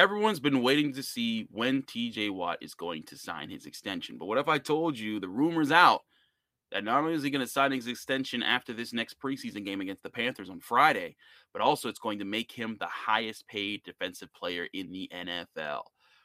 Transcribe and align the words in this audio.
everyone's 0.00 0.40
been 0.40 0.62
waiting 0.62 0.94
to 0.94 1.02
see 1.02 1.46
when 1.50 1.82
TJ 1.82 2.30
Watt 2.30 2.56
is 2.62 2.72
going 2.72 3.02
to 3.02 3.18
sign 3.18 3.50
his 3.50 3.66
extension. 3.66 4.16
But 4.16 4.28
what 4.28 4.38
if 4.38 4.48
I 4.48 4.56
told 4.56 4.98
you 4.98 5.20
the 5.20 5.28
rumors 5.28 5.70
out 5.70 6.04
that 6.72 6.84
not 6.84 7.00
only 7.00 7.12
is 7.12 7.22
he 7.22 7.28
going 7.28 7.44
to 7.44 7.52
sign 7.52 7.70
his 7.70 7.86
extension 7.86 8.42
after 8.42 8.72
this 8.72 8.94
next 8.94 9.20
preseason 9.20 9.62
game 9.62 9.82
against 9.82 10.02
the 10.02 10.08
Panthers 10.08 10.48
on 10.48 10.58
Friday, 10.58 11.16
but 11.52 11.60
also 11.60 11.90
it's 11.90 11.98
going 11.98 12.18
to 12.18 12.24
make 12.24 12.50
him 12.50 12.78
the 12.80 12.86
highest 12.86 13.46
paid 13.46 13.84
defensive 13.84 14.32
player 14.32 14.66
in 14.72 14.90
the 14.90 15.10
NFL. 15.14 15.82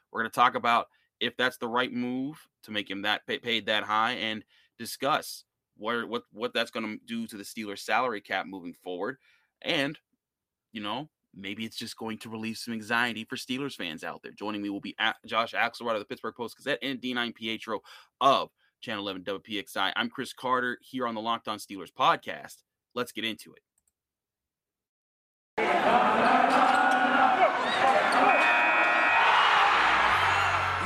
We're 0.10 0.22
going 0.22 0.32
to 0.32 0.36
talk 0.36 0.56
about 0.56 0.88
if 1.20 1.36
that's 1.36 1.58
the 1.58 1.68
right 1.68 1.92
move 1.92 2.38
to 2.64 2.72
make 2.72 2.90
him 2.90 3.02
that 3.02 3.28
paid 3.28 3.66
that 3.66 3.84
high 3.84 4.14
and 4.14 4.46
discuss 4.80 5.44
what 5.76 6.08
what 6.08 6.24
what 6.32 6.54
that's 6.54 6.72
going 6.72 6.86
to 6.98 7.06
do 7.06 7.28
to 7.28 7.36
the 7.36 7.44
Steelers 7.44 7.80
salary 7.80 8.22
cap 8.22 8.46
moving 8.48 8.74
forward 8.74 9.18
and 9.62 10.00
you 10.72 10.82
know 10.82 11.10
maybe 11.36 11.66
it's 11.66 11.78
just 11.78 11.98
going 11.98 12.18
to 12.20 12.30
relieve 12.30 12.58
some 12.58 12.74
anxiety 12.74 13.26
for 13.26 13.36
Steelers 13.36 13.76
fans 13.76 14.04
out 14.04 14.22
there. 14.24 14.32
Joining 14.32 14.62
me 14.62 14.70
will 14.70 14.82
be 14.82 14.96
Josh 15.26 15.54
Axelrod 15.54 15.94
of 15.94 16.00
the 16.00 16.06
Pittsburgh 16.06 16.36
Post 16.36 16.58
Gazette 16.58 16.80
and 16.82 17.02
Dean 17.02 17.18
Iampietro 17.18 17.80
of 18.22 18.50
Channel 18.82 19.04
11 19.04 19.24
WPXI. 19.24 19.92
I'm 19.96 20.10
Chris 20.10 20.34
Carter 20.34 20.78
here 20.82 21.08
on 21.08 21.16
the 21.16 21.22
Locked 21.22 21.48
On 21.48 21.58
Steelers 21.58 21.92
podcast. 21.98 22.58
Let's 22.94 23.12
get 23.12 23.26
into 23.26 23.54
it. 23.54 23.62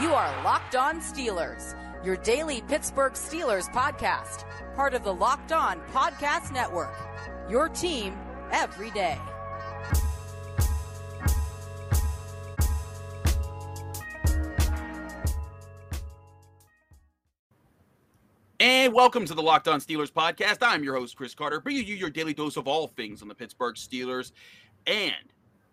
You 0.01 0.13
are 0.13 0.43
Locked 0.43 0.75
On 0.75 1.01
Steelers, 1.01 1.75
your 2.05 2.15
daily 2.17 2.61
Pittsburgh 2.67 3.13
Steelers 3.13 3.69
podcast, 3.73 4.45
part 4.75 4.93
of 4.93 5.03
the 5.03 5.13
Locked 5.13 5.51
On 5.51 5.79
Podcast 5.91 6.53
Network. 6.53 6.95
Your 7.49 7.67
team 7.67 8.15
every 8.51 8.91
day. 8.91 9.17
Welcome 18.99 19.23
to 19.27 19.33
the 19.33 19.41
Locked 19.41 19.69
On 19.69 19.79
Steelers 19.79 20.11
podcast. 20.11 20.57
I'm 20.61 20.83
your 20.83 20.93
host, 20.93 21.15
Chris 21.15 21.33
Carter, 21.33 21.61
bringing 21.61 21.87
you 21.87 21.95
your 21.95 22.09
daily 22.09 22.33
dose 22.33 22.57
of 22.57 22.67
all 22.67 22.85
things 22.85 23.21
on 23.21 23.29
the 23.29 23.33
Pittsburgh 23.33 23.75
Steelers. 23.75 24.33
And 24.87 25.13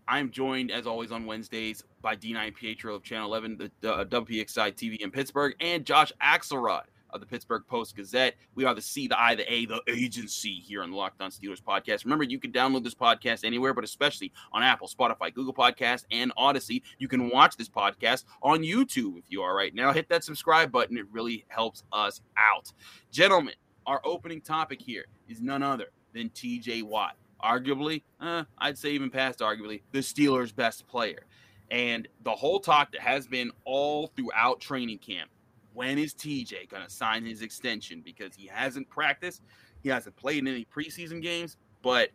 I'm 0.06 0.30
joined, 0.30 0.70
as 0.70 0.86
always, 0.86 1.10
on 1.10 1.27
Wednesdays 1.27 1.82
by 2.02 2.14
Dean 2.14 2.36
Iampietro 2.36 2.94
of 2.94 3.02
Channel 3.02 3.27
11, 3.27 3.69
the 3.80 3.92
uh, 3.92 4.04
WPXI 4.04 4.74
TV 4.74 5.00
in 5.00 5.10
Pittsburgh, 5.10 5.56
and 5.58 5.84
Josh 5.84 6.12
Axelrod 6.22 6.84
of 7.10 7.20
the 7.20 7.26
Pittsburgh 7.26 7.62
Post 7.66 7.96
Gazette. 7.96 8.34
We 8.54 8.64
are 8.64 8.74
the 8.74 8.82
C, 8.82 9.08
the 9.08 9.20
I, 9.20 9.34
the 9.34 9.52
A, 9.52 9.66
the 9.66 9.80
agency 9.88 10.54
here 10.54 10.82
on 10.82 10.90
the 10.90 10.96
Locked 10.96 11.20
On 11.20 11.30
Steelers 11.30 11.62
podcast. 11.62 12.04
Remember, 12.04 12.24
you 12.24 12.38
can 12.38 12.52
download 12.52 12.84
this 12.84 12.94
podcast 12.94 13.44
anywhere, 13.44 13.74
but 13.74 13.84
especially 13.84 14.32
on 14.52 14.62
Apple, 14.62 14.88
Spotify, 14.88 15.32
Google 15.32 15.54
Podcast, 15.54 16.04
and 16.10 16.34
Audacy. 16.36 16.82
You 16.98 17.08
can 17.08 17.30
watch 17.30 17.56
this 17.56 17.68
podcast 17.68 18.24
on 18.42 18.60
YouTube 18.60 19.18
if 19.18 19.24
you 19.28 19.42
are 19.42 19.54
right 19.54 19.74
now. 19.74 19.92
Hit 19.92 20.08
that 20.08 20.24
subscribe 20.24 20.72
button; 20.72 20.96
it 20.98 21.06
really 21.10 21.44
helps 21.48 21.82
us 21.92 22.20
out, 22.36 22.72
gentlemen. 23.10 23.54
Our 23.86 24.00
opening 24.04 24.41
topic 24.41 24.82
here 24.82 25.06
is 25.28 25.41
none 25.41 25.62
other 25.62 25.86
than 26.12 26.30
T.J. 26.30 26.82
Watt, 26.82 27.16
arguably, 27.44 28.02
uh, 28.20 28.44
I'd 28.58 28.78
say 28.78 28.91
even 28.91 29.10
past 29.10 29.38
arguably, 29.38 29.82
the 29.92 30.00
Steelers' 30.00 30.54
best 30.54 30.88
player. 30.88 31.26
And 31.70 32.08
the 32.22 32.30
whole 32.30 32.60
talk 32.60 32.92
that 32.92 33.00
has 33.00 33.26
been 33.26 33.50
all 33.64 34.08
throughout 34.16 34.60
training 34.60 34.98
camp 34.98 35.30
when 35.77 35.98
is 35.98 36.14
TJ 36.14 36.70
going 36.70 36.82
to 36.82 36.91
sign 36.91 37.27
his 37.27 37.42
extension? 37.42 38.00
Because 38.02 38.34
he 38.34 38.46
hasn't 38.46 38.88
practiced, 38.88 39.42
he 39.82 39.91
hasn't 39.91 40.16
played 40.16 40.38
in 40.38 40.48
any 40.48 40.64
preseason 40.64 41.20
games. 41.20 41.58
But 41.82 42.10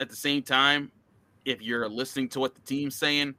at 0.00 0.10
the 0.10 0.16
same 0.16 0.42
time, 0.42 0.92
if 1.46 1.62
you're 1.62 1.88
listening 1.88 2.28
to 2.30 2.40
what 2.40 2.54
the 2.54 2.60
team's 2.60 2.94
saying, 2.94 3.34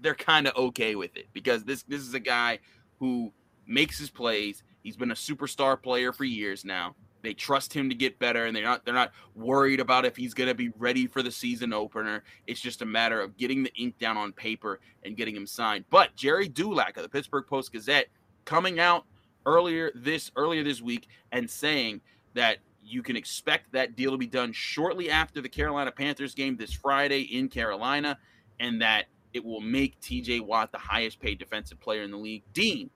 they're 0.00 0.14
kind 0.14 0.46
of 0.46 0.56
okay 0.56 0.94
with 0.94 1.14
it 1.16 1.26
because 1.32 1.64
this 1.64 1.82
this 1.82 2.00
is 2.00 2.14
a 2.14 2.20
guy 2.20 2.58
who 3.00 3.30
makes 3.66 3.98
his 3.98 4.10
plays. 4.10 4.62
He's 4.82 4.96
been 4.96 5.10
a 5.10 5.14
superstar 5.14 5.80
player 5.80 6.12
for 6.12 6.24
years 6.24 6.64
now. 6.64 6.94
They 7.20 7.34
trust 7.34 7.74
him 7.74 7.88
to 7.90 7.94
get 7.94 8.18
better, 8.18 8.46
and 8.46 8.56
they're 8.56 8.64
not 8.64 8.86
they're 8.86 8.94
not 8.94 9.12
worried 9.34 9.80
about 9.80 10.06
if 10.06 10.16
he's 10.16 10.32
going 10.32 10.48
to 10.48 10.54
be 10.54 10.70
ready 10.78 11.06
for 11.06 11.22
the 11.22 11.32
season 11.32 11.74
opener. 11.74 12.22
It's 12.46 12.60
just 12.60 12.80
a 12.80 12.86
matter 12.86 13.20
of 13.20 13.36
getting 13.36 13.62
the 13.62 13.74
ink 13.74 13.98
down 13.98 14.16
on 14.16 14.32
paper 14.32 14.80
and 15.02 15.16
getting 15.16 15.36
him 15.36 15.46
signed. 15.46 15.84
But 15.90 16.16
Gerry 16.16 16.48
Dulac 16.48 16.96
of 16.96 17.02
the 17.02 17.08
Pittsburgh 17.10 17.46
Post 17.46 17.72
Gazette 17.72 18.06
coming 18.46 18.80
out 18.80 19.04
earlier 19.48 19.90
this 19.94 20.30
earlier 20.36 20.62
this 20.62 20.82
week 20.82 21.08
and 21.32 21.50
saying 21.50 22.02
that 22.34 22.58
you 22.84 23.02
can 23.02 23.16
expect 23.16 23.72
that 23.72 23.96
deal 23.96 24.12
to 24.12 24.18
be 24.18 24.26
done 24.26 24.52
shortly 24.52 25.10
after 25.10 25.40
the 25.40 25.48
Carolina 25.48 25.90
Panthers 25.90 26.34
game 26.34 26.56
this 26.56 26.72
Friday 26.72 27.22
in 27.22 27.48
Carolina, 27.48 28.18
and 28.60 28.80
that 28.82 29.06
it 29.34 29.44
will 29.44 29.60
make 29.60 30.00
TJ 30.00 30.40
Watt 30.40 30.72
the 30.72 30.78
highest 30.78 31.20
paid 31.20 31.38
defensive 31.38 31.80
player 31.80 32.02
in 32.02 32.10
the 32.10 32.16
league. 32.16 32.42
Dean, 32.52 32.90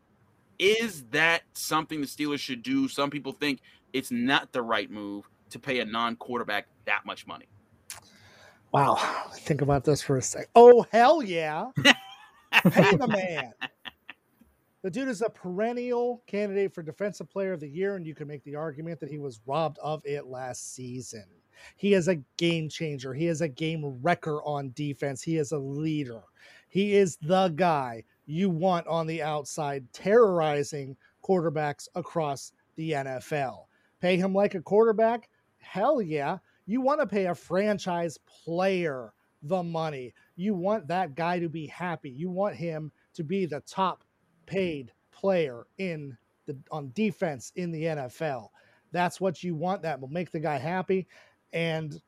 is 0.59 1.05
that 1.11 1.43
something 1.53 2.01
the 2.01 2.07
Steelers 2.07 2.39
should 2.39 2.63
do? 2.63 2.89
Some 2.89 3.11
people 3.11 3.33
think 3.33 3.61
it's 3.93 4.11
not 4.11 4.53
the 4.53 4.63
right 4.63 4.91
move 4.91 5.29
to 5.51 5.59
pay 5.59 5.81
a 5.81 5.85
non 5.85 6.17
quarterback 6.17 6.67
that 6.87 7.05
much 7.05 7.27
money. 7.27 7.49
Wow. 8.73 8.95
Think 9.35 9.61
about 9.61 9.85
this 9.85 10.01
for 10.01 10.17
a 10.17 10.23
sec. 10.23 10.49
Oh, 10.55 10.87
hell 10.91 11.23
yeah. 11.23 11.67
pay 12.71 12.97
the 12.97 13.07
man. 13.07 13.53
The 14.83 14.91
dude 14.91 15.07
is 15.07 15.23
a 15.23 15.31
perennial 15.31 16.25
candidate 16.27 16.75
for 16.75 16.83
Defensive 16.83 17.31
Player 17.31 17.53
of 17.53 17.61
the 17.61 17.69
Year, 17.69 17.95
and 17.95 18.05
you 18.05 18.17
can 18.17 18.27
make 18.27 18.43
the 18.43 18.57
argument 18.57 18.99
that 18.99 19.11
he 19.11 19.19
was 19.19 19.41
robbed 19.47 19.79
of 19.79 20.05
it 20.05 20.27
last 20.27 20.75
season. 20.75 21.25
He 21.77 21.95
is 21.95 22.09
a 22.09 22.17
game 22.37 22.69
changer. 22.69 23.15
He 23.15 23.29
is 23.29 23.43
a 23.43 23.49
game 23.49 24.01
wrecker 24.03 24.43
on 24.43 24.73
defense. 24.75 25.23
He 25.23 25.37
is 25.37 25.53
a 25.53 25.59
leader. 25.59 26.23
He 26.69 26.97
is 26.97 27.17
the 27.23 27.51
guy 27.51 28.03
you 28.27 28.51
want 28.51 28.89
on 28.89 29.07
the 29.07 29.23
outside, 29.23 29.87
terrorizing 29.93 30.97
quarterbacks 31.23 31.87
across 31.95 32.53
the 32.75 32.91
NFL. 32.91 33.67
Pay 34.01 34.17
him 34.17 34.35
like 34.35 34.57
a 34.57 34.63
quarterback? 34.63 35.29
Hell 35.59 36.03
yeah. 36.03 36.39
You 36.67 36.81
want 36.81 37.01
to 37.01 37.07
pay 37.07 37.27
a 37.27 37.35
franchise 37.37 38.19
player 38.45 39.13
the 39.45 39.63
money. 39.63 40.13
You 40.35 40.55
want 40.55 40.89
that 40.89 41.15
guy 41.15 41.39
to 41.39 41.49
be 41.49 41.69
happy. 41.69 42.11
You 42.11 42.31
want 42.31 42.57
him 42.57 42.91
to 43.15 43.23
be 43.23 43.47
the 43.47 43.61
top 43.61 44.03
paid 44.47 44.93
player 45.13 45.67
in 45.79 46.17
the 46.47 46.57
on 46.71 46.91
defense 46.95 47.53
in 47.57 47.71
the 47.71 47.85
NFL. 47.85 48.49
That's 48.91 49.21
what 49.21 49.43
you 49.43 49.55
want. 49.55 49.83
That 49.83 50.01
will 50.01 50.09
make 50.09 50.31
the 50.31 50.41
guy 50.41 50.59
happy. 50.59 51.07
And 51.53 52.01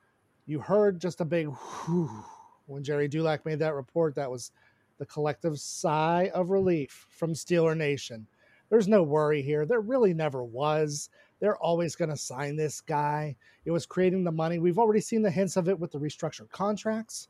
you 0.45 0.59
heard 0.59 0.99
just 0.99 1.21
a 1.21 1.25
big 1.25 1.47
whew 1.47 2.23
when 2.67 2.83
Gerry 2.83 3.07
Dulac 3.07 3.45
made 3.45 3.59
that 3.59 3.75
report. 3.75 4.15
That 4.15 4.29
was 4.29 4.51
the 4.97 5.05
collective 5.05 5.59
sigh 5.59 6.31
of 6.33 6.49
relief 6.49 7.07
from 7.09 7.33
Steeler 7.33 7.75
Nation. 7.75 8.27
There's 8.69 8.87
no 8.87 9.03
worry 9.03 9.41
here. 9.41 9.65
There 9.65 9.81
really 9.81 10.13
never 10.13 10.43
was. 10.43 11.09
They're 11.39 11.57
always 11.57 11.95
going 11.95 12.09
to 12.09 12.17
sign 12.17 12.55
this 12.55 12.81
guy. 12.81 13.35
It 13.65 13.71
was 13.71 13.85
creating 13.85 14.23
the 14.23 14.31
money. 14.31 14.57
We've 14.57 14.79
already 14.79 15.01
seen 15.01 15.21
the 15.21 15.29
hints 15.29 15.57
of 15.57 15.69
it 15.69 15.79
with 15.79 15.91
the 15.91 15.99
restructured 15.99 16.49
contracts. 16.49 17.27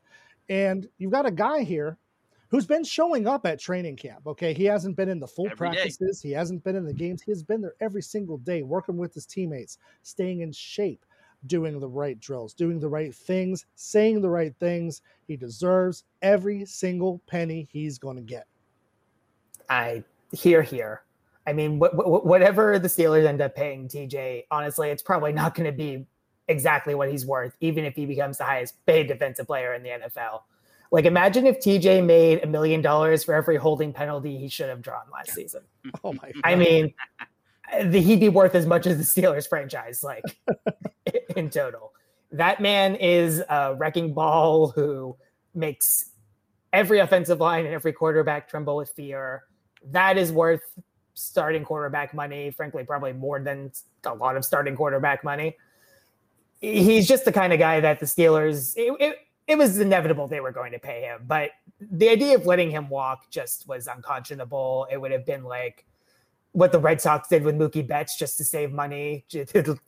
And 0.48 0.88
you've 0.98 1.12
got 1.12 1.26
a 1.26 1.30
guy 1.30 1.62
here 1.62 1.98
who's 2.48 2.66
been 2.66 2.84
showing 2.84 3.26
up 3.26 3.46
at 3.46 3.58
training 3.60 3.96
camp. 3.96 4.26
Okay, 4.26 4.54
he 4.54 4.64
hasn't 4.64 4.96
been 4.96 5.08
in 5.08 5.20
the 5.20 5.26
full 5.26 5.46
every 5.46 5.56
practices, 5.56 6.20
day. 6.20 6.28
he 6.28 6.34
hasn't 6.34 6.62
been 6.64 6.76
in 6.76 6.84
the 6.84 6.92
games. 6.92 7.22
He 7.22 7.30
has 7.30 7.42
been 7.42 7.60
there 7.60 7.74
every 7.80 8.02
single 8.02 8.38
day, 8.38 8.62
working 8.62 8.96
with 8.96 9.14
his 9.14 9.26
teammates, 9.26 9.78
staying 10.02 10.40
in 10.40 10.52
shape, 10.52 11.04
doing 11.46 11.78
the 11.78 11.88
right 11.88 12.18
drills, 12.20 12.54
doing 12.54 12.78
the 12.80 12.88
right 12.88 13.14
things, 13.14 13.66
saying 13.74 14.20
the 14.20 14.30
right 14.30 14.54
things. 14.58 15.02
He 15.26 15.36
deserves 15.36 16.04
every 16.22 16.64
single 16.64 17.20
penny 17.26 17.68
he's 17.70 17.98
going 17.98 18.16
to 18.16 18.22
get. 18.22 18.46
I 19.68 20.04
hear 20.32 20.62
here. 20.62 21.02
I 21.46 21.52
mean, 21.52 21.78
wh- 21.78 21.94
wh- 21.94 22.24
whatever 22.24 22.78
the 22.78 22.88
Steelers 22.88 23.26
end 23.26 23.40
up 23.40 23.54
paying 23.54 23.88
TJ, 23.88 24.44
honestly, 24.50 24.90
it's 24.90 25.02
probably 25.02 25.32
not 25.32 25.54
going 25.54 25.70
to 25.70 25.76
be 25.76 26.06
exactly 26.48 26.94
what 26.94 27.10
he's 27.10 27.26
worth, 27.26 27.56
even 27.60 27.84
if 27.84 27.94
he 27.94 28.06
becomes 28.06 28.38
the 28.38 28.44
highest 28.44 28.84
paid 28.86 29.08
defensive 29.08 29.46
player 29.46 29.74
in 29.74 29.82
the 29.82 29.90
NFL. 29.90 30.42
Like, 30.92 31.04
imagine 31.04 31.46
if 31.46 31.58
TJ 31.58 32.04
made 32.04 32.42
a 32.44 32.46
million 32.46 32.80
dollars 32.80 33.24
for 33.24 33.34
every 33.34 33.56
holding 33.56 33.92
penalty 33.92 34.38
he 34.38 34.48
should 34.48 34.68
have 34.68 34.82
drawn 34.82 35.04
last 35.12 35.32
season. 35.32 35.62
Oh 36.04 36.12
my! 36.12 36.32
God. 36.32 36.40
I 36.44 36.54
mean, 36.54 36.94
the, 37.84 38.00
he'd 38.00 38.20
be 38.20 38.28
worth 38.28 38.54
as 38.54 38.66
much 38.66 38.86
as 38.86 38.96
the 38.96 39.22
Steelers 39.22 39.48
franchise, 39.48 40.02
like 40.02 40.24
in 41.36 41.50
total. 41.50 41.92
That 42.32 42.60
man 42.60 42.96
is 42.96 43.42
a 43.48 43.74
wrecking 43.74 44.14
ball 44.14 44.68
who 44.68 45.16
makes 45.54 46.10
every 46.72 46.98
offensive 46.98 47.40
line 47.40 47.64
and 47.64 47.74
every 47.74 47.92
quarterback 47.92 48.48
tremble 48.48 48.76
with 48.76 48.90
fear. 48.90 49.44
That 49.90 50.18
is 50.18 50.32
worth 50.32 50.62
starting 51.14 51.64
quarterback 51.64 52.14
money. 52.14 52.50
Frankly, 52.50 52.84
probably 52.84 53.12
more 53.12 53.40
than 53.40 53.72
a 54.04 54.14
lot 54.14 54.36
of 54.36 54.44
starting 54.44 54.76
quarterback 54.76 55.24
money. 55.24 55.56
He's 56.60 57.06
just 57.06 57.24
the 57.24 57.32
kind 57.32 57.52
of 57.52 57.58
guy 57.58 57.80
that 57.80 58.00
the 58.00 58.06
Steelers. 58.06 58.74
It, 58.76 58.92
it, 59.00 59.16
it 59.46 59.56
was 59.56 59.78
inevitable 59.78 60.26
they 60.26 60.40
were 60.40 60.52
going 60.52 60.72
to 60.72 60.78
pay 60.78 61.02
him, 61.02 61.24
but 61.26 61.50
the 61.80 62.08
idea 62.08 62.34
of 62.34 62.46
letting 62.46 62.70
him 62.70 62.88
walk 62.88 63.30
just 63.30 63.68
was 63.68 63.86
unconscionable. 63.86 64.88
It 64.90 65.00
would 65.00 65.12
have 65.12 65.24
been 65.24 65.44
like 65.44 65.86
what 66.52 66.72
the 66.72 66.78
Red 66.78 67.00
Sox 67.00 67.28
did 67.28 67.44
with 67.44 67.54
Mookie 67.54 67.86
Betts 67.86 68.18
just 68.18 68.38
to 68.38 68.44
save 68.44 68.72
money, 68.72 69.24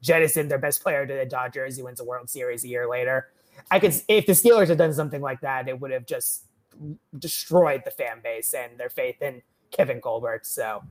jettison 0.02 0.48
their 0.48 0.58
best 0.58 0.82
player 0.82 1.06
to 1.06 1.14
the 1.14 1.24
Dodgers. 1.24 1.76
He 1.76 1.82
wins 1.82 1.98
a 1.98 2.04
World 2.04 2.28
Series 2.28 2.62
a 2.62 2.68
year 2.68 2.88
later. 2.88 3.30
I 3.70 3.80
could, 3.80 3.94
if 4.06 4.26
the 4.26 4.32
Steelers 4.32 4.68
had 4.68 4.78
done 4.78 4.92
something 4.92 5.22
like 5.22 5.40
that, 5.40 5.68
it 5.68 5.80
would 5.80 5.90
have 5.90 6.06
just 6.06 6.44
destroyed 7.18 7.82
the 7.84 7.90
fan 7.90 8.20
base 8.22 8.54
and 8.54 8.78
their 8.78 8.90
faith 8.90 9.20
in 9.22 9.42
Kevin 9.70 10.00
Colbert. 10.00 10.46
So 10.46 10.84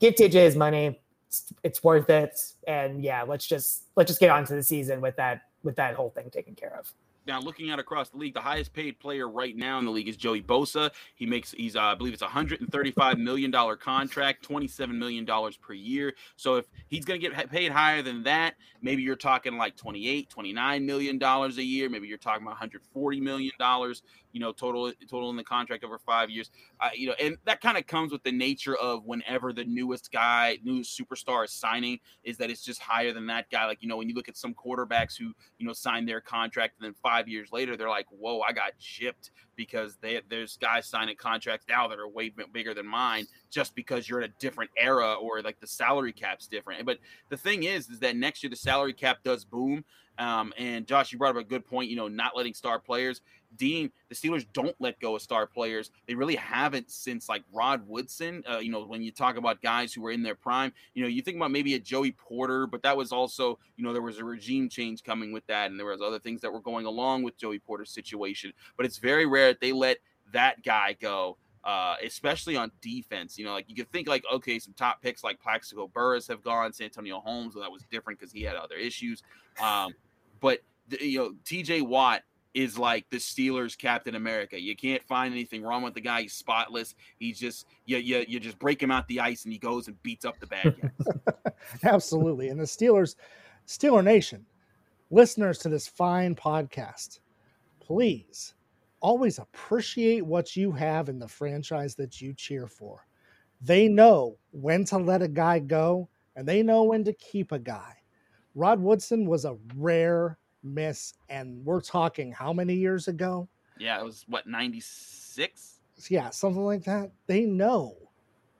give 0.00 0.14
TJ 0.14 0.32
his 0.32 0.56
money. 0.56 1.00
It's, 1.28 1.52
it's 1.62 1.82
worth 1.82 2.10
it. 2.10 2.40
And 2.68 3.02
yeah, 3.02 3.22
let's 3.22 3.46
just 3.46 3.84
let's 3.96 4.08
just 4.08 4.20
get 4.20 4.30
on 4.30 4.44
to 4.44 4.54
the 4.54 4.62
season 4.62 5.00
with 5.00 5.16
that 5.16 5.42
with 5.62 5.76
that 5.76 5.94
whole 5.94 6.10
thing 6.10 6.30
taken 6.30 6.54
care 6.54 6.76
of. 6.78 6.92
Now, 7.26 7.40
looking 7.40 7.70
at 7.70 7.78
across 7.78 8.10
the 8.10 8.16
league, 8.16 8.34
the 8.34 8.40
highest 8.40 8.72
paid 8.72 8.98
player 8.98 9.28
right 9.28 9.56
now 9.56 9.78
in 9.78 9.84
the 9.84 9.90
league 9.90 10.08
is 10.08 10.16
Joey 10.16 10.42
Bosa. 10.42 10.90
He 11.14 11.26
makes 11.26 11.52
he's 11.52 11.76
uh, 11.76 11.80
I 11.80 11.94
believe 11.94 12.12
it's 12.12 12.22
a 12.22 12.28
hundred 12.28 12.60
and 12.60 12.70
thirty 12.70 12.90
five 12.90 13.18
million 13.18 13.50
dollar 13.50 13.76
contract, 13.76 14.42
twenty 14.42 14.68
seven 14.68 14.98
million 14.98 15.24
dollars 15.24 15.56
per 15.56 15.72
year. 15.72 16.14
So 16.36 16.56
if 16.56 16.66
he's 16.88 17.04
going 17.04 17.20
to 17.20 17.28
get 17.28 17.50
paid 17.50 17.72
higher 17.72 18.02
than 18.02 18.24
that, 18.24 18.54
maybe 18.80 19.02
you're 19.02 19.16
talking 19.16 19.56
like 19.56 19.76
28, 19.76 20.28
29 20.28 20.86
million 20.86 21.18
dollars 21.18 21.58
a 21.58 21.64
year. 21.64 21.88
Maybe 21.88 22.08
you're 22.08 22.18
talking 22.18 22.42
about 22.42 22.52
140 22.52 23.20
million 23.20 23.52
dollars. 23.58 24.02
You 24.32 24.40
know, 24.40 24.52
total 24.52 24.92
total 25.08 25.30
in 25.30 25.36
the 25.36 25.44
contract 25.44 25.84
over 25.84 25.98
five 25.98 26.30
years. 26.30 26.50
You 26.94 27.08
know, 27.08 27.14
and 27.20 27.36
that 27.44 27.60
kind 27.60 27.76
of 27.76 27.86
comes 27.86 28.12
with 28.12 28.22
the 28.22 28.32
nature 28.32 28.76
of 28.76 29.04
whenever 29.04 29.52
the 29.52 29.64
newest 29.64 30.10
guy, 30.10 30.58
new 30.62 30.80
superstar 30.80 31.44
is 31.44 31.52
signing, 31.52 31.98
is 32.24 32.38
that 32.38 32.50
it's 32.50 32.64
just 32.64 32.80
higher 32.80 33.12
than 33.12 33.26
that 33.26 33.50
guy. 33.50 33.66
Like 33.66 33.82
you 33.82 33.88
know, 33.88 33.96
when 33.96 34.08
you 34.08 34.14
look 34.14 34.28
at 34.28 34.36
some 34.36 34.54
quarterbacks 34.54 35.16
who 35.18 35.32
you 35.58 35.66
know 35.66 35.72
sign 35.72 36.06
their 36.06 36.20
contract 36.20 36.74
and 36.78 36.86
then 36.86 36.94
five 37.02 37.28
years 37.28 37.52
later 37.52 37.76
they're 37.76 37.88
like, 37.88 38.06
"Whoa, 38.10 38.40
I 38.40 38.52
got 38.52 38.78
chipped," 38.78 39.30
because 39.56 39.96
they, 40.00 40.20
there's 40.28 40.56
guys 40.56 40.86
signing 40.86 41.16
contracts 41.16 41.66
now 41.68 41.88
that 41.88 41.98
are 41.98 42.08
way 42.08 42.32
bigger 42.52 42.74
than 42.74 42.86
mine 42.86 43.26
just 43.50 43.74
because 43.74 44.08
you're 44.08 44.20
in 44.20 44.30
a 44.30 44.34
different 44.40 44.70
era 44.76 45.14
or 45.14 45.42
like 45.42 45.60
the 45.60 45.66
salary 45.66 46.12
cap's 46.12 46.46
different. 46.46 46.84
But 46.84 46.98
the 47.28 47.36
thing 47.36 47.64
is, 47.64 47.88
is 47.88 48.00
that 48.00 48.16
next 48.16 48.42
year 48.42 48.50
the 48.50 48.56
salary 48.56 48.92
cap 48.92 49.18
does 49.24 49.44
boom. 49.44 49.84
Um, 50.18 50.52
and 50.58 50.86
Josh, 50.86 51.12
you 51.12 51.18
brought 51.18 51.36
up 51.36 51.42
a 51.42 51.44
good 51.44 51.64
point. 51.64 51.90
You 51.90 51.96
know, 51.96 52.08
not 52.08 52.36
letting 52.36 52.54
star 52.54 52.78
players. 52.78 53.20
Dean, 53.56 53.90
the 54.08 54.14
Steelers 54.14 54.46
don't 54.52 54.74
let 54.80 54.98
go 55.00 55.16
of 55.16 55.22
star 55.22 55.46
players. 55.46 55.90
They 56.06 56.14
really 56.14 56.36
haven't 56.36 56.90
since 56.90 57.28
like 57.28 57.42
Rod 57.52 57.86
Woodson. 57.86 58.42
Uh, 58.50 58.58
you 58.58 58.70
know, 58.70 58.84
when 58.84 59.02
you 59.02 59.10
talk 59.10 59.36
about 59.36 59.62
guys 59.62 59.92
who 59.92 60.02
were 60.02 60.10
in 60.10 60.22
their 60.22 60.34
prime, 60.34 60.72
you 60.94 61.02
know, 61.02 61.08
you 61.08 61.22
think 61.22 61.36
about 61.36 61.50
maybe 61.50 61.74
a 61.74 61.78
Joey 61.78 62.12
Porter, 62.12 62.66
but 62.66 62.82
that 62.82 62.96
was 62.96 63.12
also, 63.12 63.58
you 63.76 63.84
know, 63.84 63.92
there 63.92 64.02
was 64.02 64.18
a 64.18 64.24
regime 64.24 64.68
change 64.68 65.02
coming 65.02 65.32
with 65.32 65.46
that, 65.46 65.70
and 65.70 65.78
there 65.78 65.86
was 65.86 66.00
other 66.00 66.18
things 66.18 66.40
that 66.40 66.52
were 66.52 66.60
going 66.60 66.86
along 66.86 67.22
with 67.22 67.36
Joey 67.36 67.58
Porter's 67.58 67.90
situation. 67.90 68.52
But 68.76 68.86
it's 68.86 68.98
very 68.98 69.26
rare 69.26 69.48
that 69.48 69.60
they 69.60 69.72
let 69.72 69.98
that 70.32 70.62
guy 70.62 70.96
go. 71.00 71.38
Uh, 71.64 71.94
especially 72.04 72.56
on 72.56 72.72
defense, 72.80 73.38
you 73.38 73.44
know, 73.44 73.52
like 73.52 73.68
you 73.68 73.76
could 73.76 73.88
think 73.92 74.08
like, 74.08 74.24
okay, 74.32 74.58
some 74.58 74.74
top 74.74 75.00
picks 75.00 75.22
like 75.22 75.40
Plaxico 75.40 75.86
Burress 75.86 76.26
have 76.26 76.42
gone, 76.42 76.72
Santonio 76.72 77.20
Holmes, 77.20 77.54
well, 77.54 77.62
that 77.62 77.70
was 77.70 77.84
different 77.88 78.18
because 78.18 78.32
he 78.32 78.42
had 78.42 78.56
other 78.56 78.74
issues. 78.74 79.22
Um, 79.62 79.94
but 80.40 80.58
the, 80.88 81.06
you 81.06 81.18
know, 81.18 81.34
TJ 81.44 81.82
Watt 81.86 82.22
is 82.54 82.78
like 82.78 83.08
the 83.10 83.16
Steelers 83.16 83.76
Captain 83.76 84.14
America. 84.14 84.60
You 84.60 84.76
can't 84.76 85.02
find 85.02 85.32
anything 85.32 85.62
wrong 85.62 85.82
with 85.82 85.94
the 85.94 86.00
guy. 86.00 86.22
He's 86.22 86.34
spotless. 86.34 86.94
He's 87.18 87.38
just 87.38 87.66
you 87.86 87.98
you, 87.98 88.24
you 88.28 88.40
just 88.40 88.58
break 88.58 88.82
him 88.82 88.90
out 88.90 89.08
the 89.08 89.20
ice 89.20 89.44
and 89.44 89.52
he 89.52 89.58
goes 89.58 89.88
and 89.88 90.00
beats 90.02 90.24
up 90.24 90.38
the 90.38 90.46
bad 90.46 90.76
guys. 90.80 91.54
Absolutely. 91.84 92.48
And 92.48 92.60
the 92.60 92.64
Steelers, 92.64 93.16
Steeler 93.66 94.04
Nation, 94.04 94.44
listeners 95.10 95.58
to 95.58 95.68
this 95.68 95.88
fine 95.88 96.34
podcast, 96.34 97.20
please 97.80 98.54
always 99.00 99.38
appreciate 99.38 100.24
what 100.24 100.56
you 100.56 100.70
have 100.72 101.08
in 101.08 101.18
the 101.18 101.28
franchise 101.28 101.94
that 101.96 102.20
you 102.20 102.32
cheer 102.32 102.66
for. 102.66 103.06
They 103.60 103.88
know 103.88 104.38
when 104.50 104.84
to 104.86 104.98
let 104.98 105.22
a 105.22 105.28
guy 105.28 105.58
go 105.58 106.08
and 106.36 106.46
they 106.46 106.62
know 106.62 106.84
when 106.84 107.04
to 107.04 107.12
keep 107.12 107.52
a 107.52 107.58
guy. 107.58 107.96
Rod 108.54 108.80
Woodson 108.80 109.26
was 109.26 109.44
a 109.44 109.56
rare 109.76 110.38
miss, 110.62 111.14
and 111.28 111.64
we're 111.64 111.80
talking 111.80 112.32
how 112.32 112.52
many 112.52 112.74
years 112.74 113.08
ago? 113.08 113.48
Yeah, 113.78 113.98
it 113.98 114.04
was 114.04 114.24
what, 114.28 114.46
96? 114.46 115.80
Yeah, 116.08 116.30
something 116.30 116.64
like 116.64 116.84
that. 116.84 117.10
They 117.26 117.42
know 117.42 117.96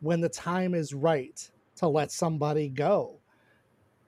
when 0.00 0.20
the 0.20 0.28
time 0.28 0.74
is 0.74 0.94
right 0.94 1.48
to 1.76 1.88
let 1.88 2.10
somebody 2.10 2.68
go 2.68 3.18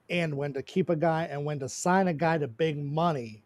and 0.09 0.35
when 0.35 0.53
to 0.53 0.61
keep 0.61 0.89
a 0.89 0.95
guy 0.95 1.27
and 1.31 1.43
when 1.45 1.59
to 1.59 1.69
sign 1.69 2.07
a 2.07 2.13
guy 2.13 2.37
to 2.37 2.47
big 2.47 2.77
money. 2.77 3.43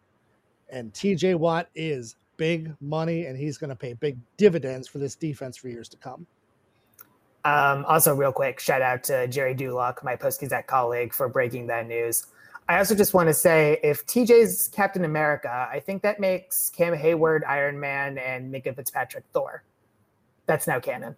And 0.69 0.93
TJ 0.93 1.35
Watt 1.35 1.69
is 1.75 2.15
big 2.37 2.73
money 2.81 3.25
and 3.25 3.37
he's 3.37 3.57
going 3.57 3.69
to 3.69 3.75
pay 3.75 3.93
big 3.93 4.17
dividends 4.37 4.87
for 4.87 4.97
this 4.97 5.15
defense 5.15 5.57
for 5.57 5.69
years 5.69 5.89
to 5.89 5.97
come. 5.97 6.25
Um, 7.45 7.85
also, 7.85 8.13
real 8.13 8.33
quick, 8.33 8.59
shout 8.59 8.81
out 8.81 9.03
to 9.05 9.27
Gerry 9.27 9.53
Dulac, 9.53 10.03
my 10.03 10.15
Post 10.15 10.41
Gazette 10.41 10.67
colleague, 10.67 11.13
for 11.13 11.29
breaking 11.29 11.67
that 11.67 11.87
news. 11.87 12.27
I 12.69 12.77
also 12.77 12.93
just 12.93 13.15
want 13.15 13.27
to 13.27 13.33
say 13.33 13.79
if 13.81 14.05
TJ's 14.05 14.67
Captain 14.67 15.03
America, 15.03 15.67
I 15.71 15.79
think 15.79 16.03
that 16.03 16.19
makes 16.19 16.69
Cam 16.69 16.93
Heyward 16.93 17.41
Iron 17.47 17.79
Man 17.79 18.19
and 18.19 18.53
Minkah 18.53 18.75
Fitzpatrick 18.75 19.23
Thor. 19.33 19.63
That's 20.45 20.67
now 20.67 20.79
canon. 20.79 21.15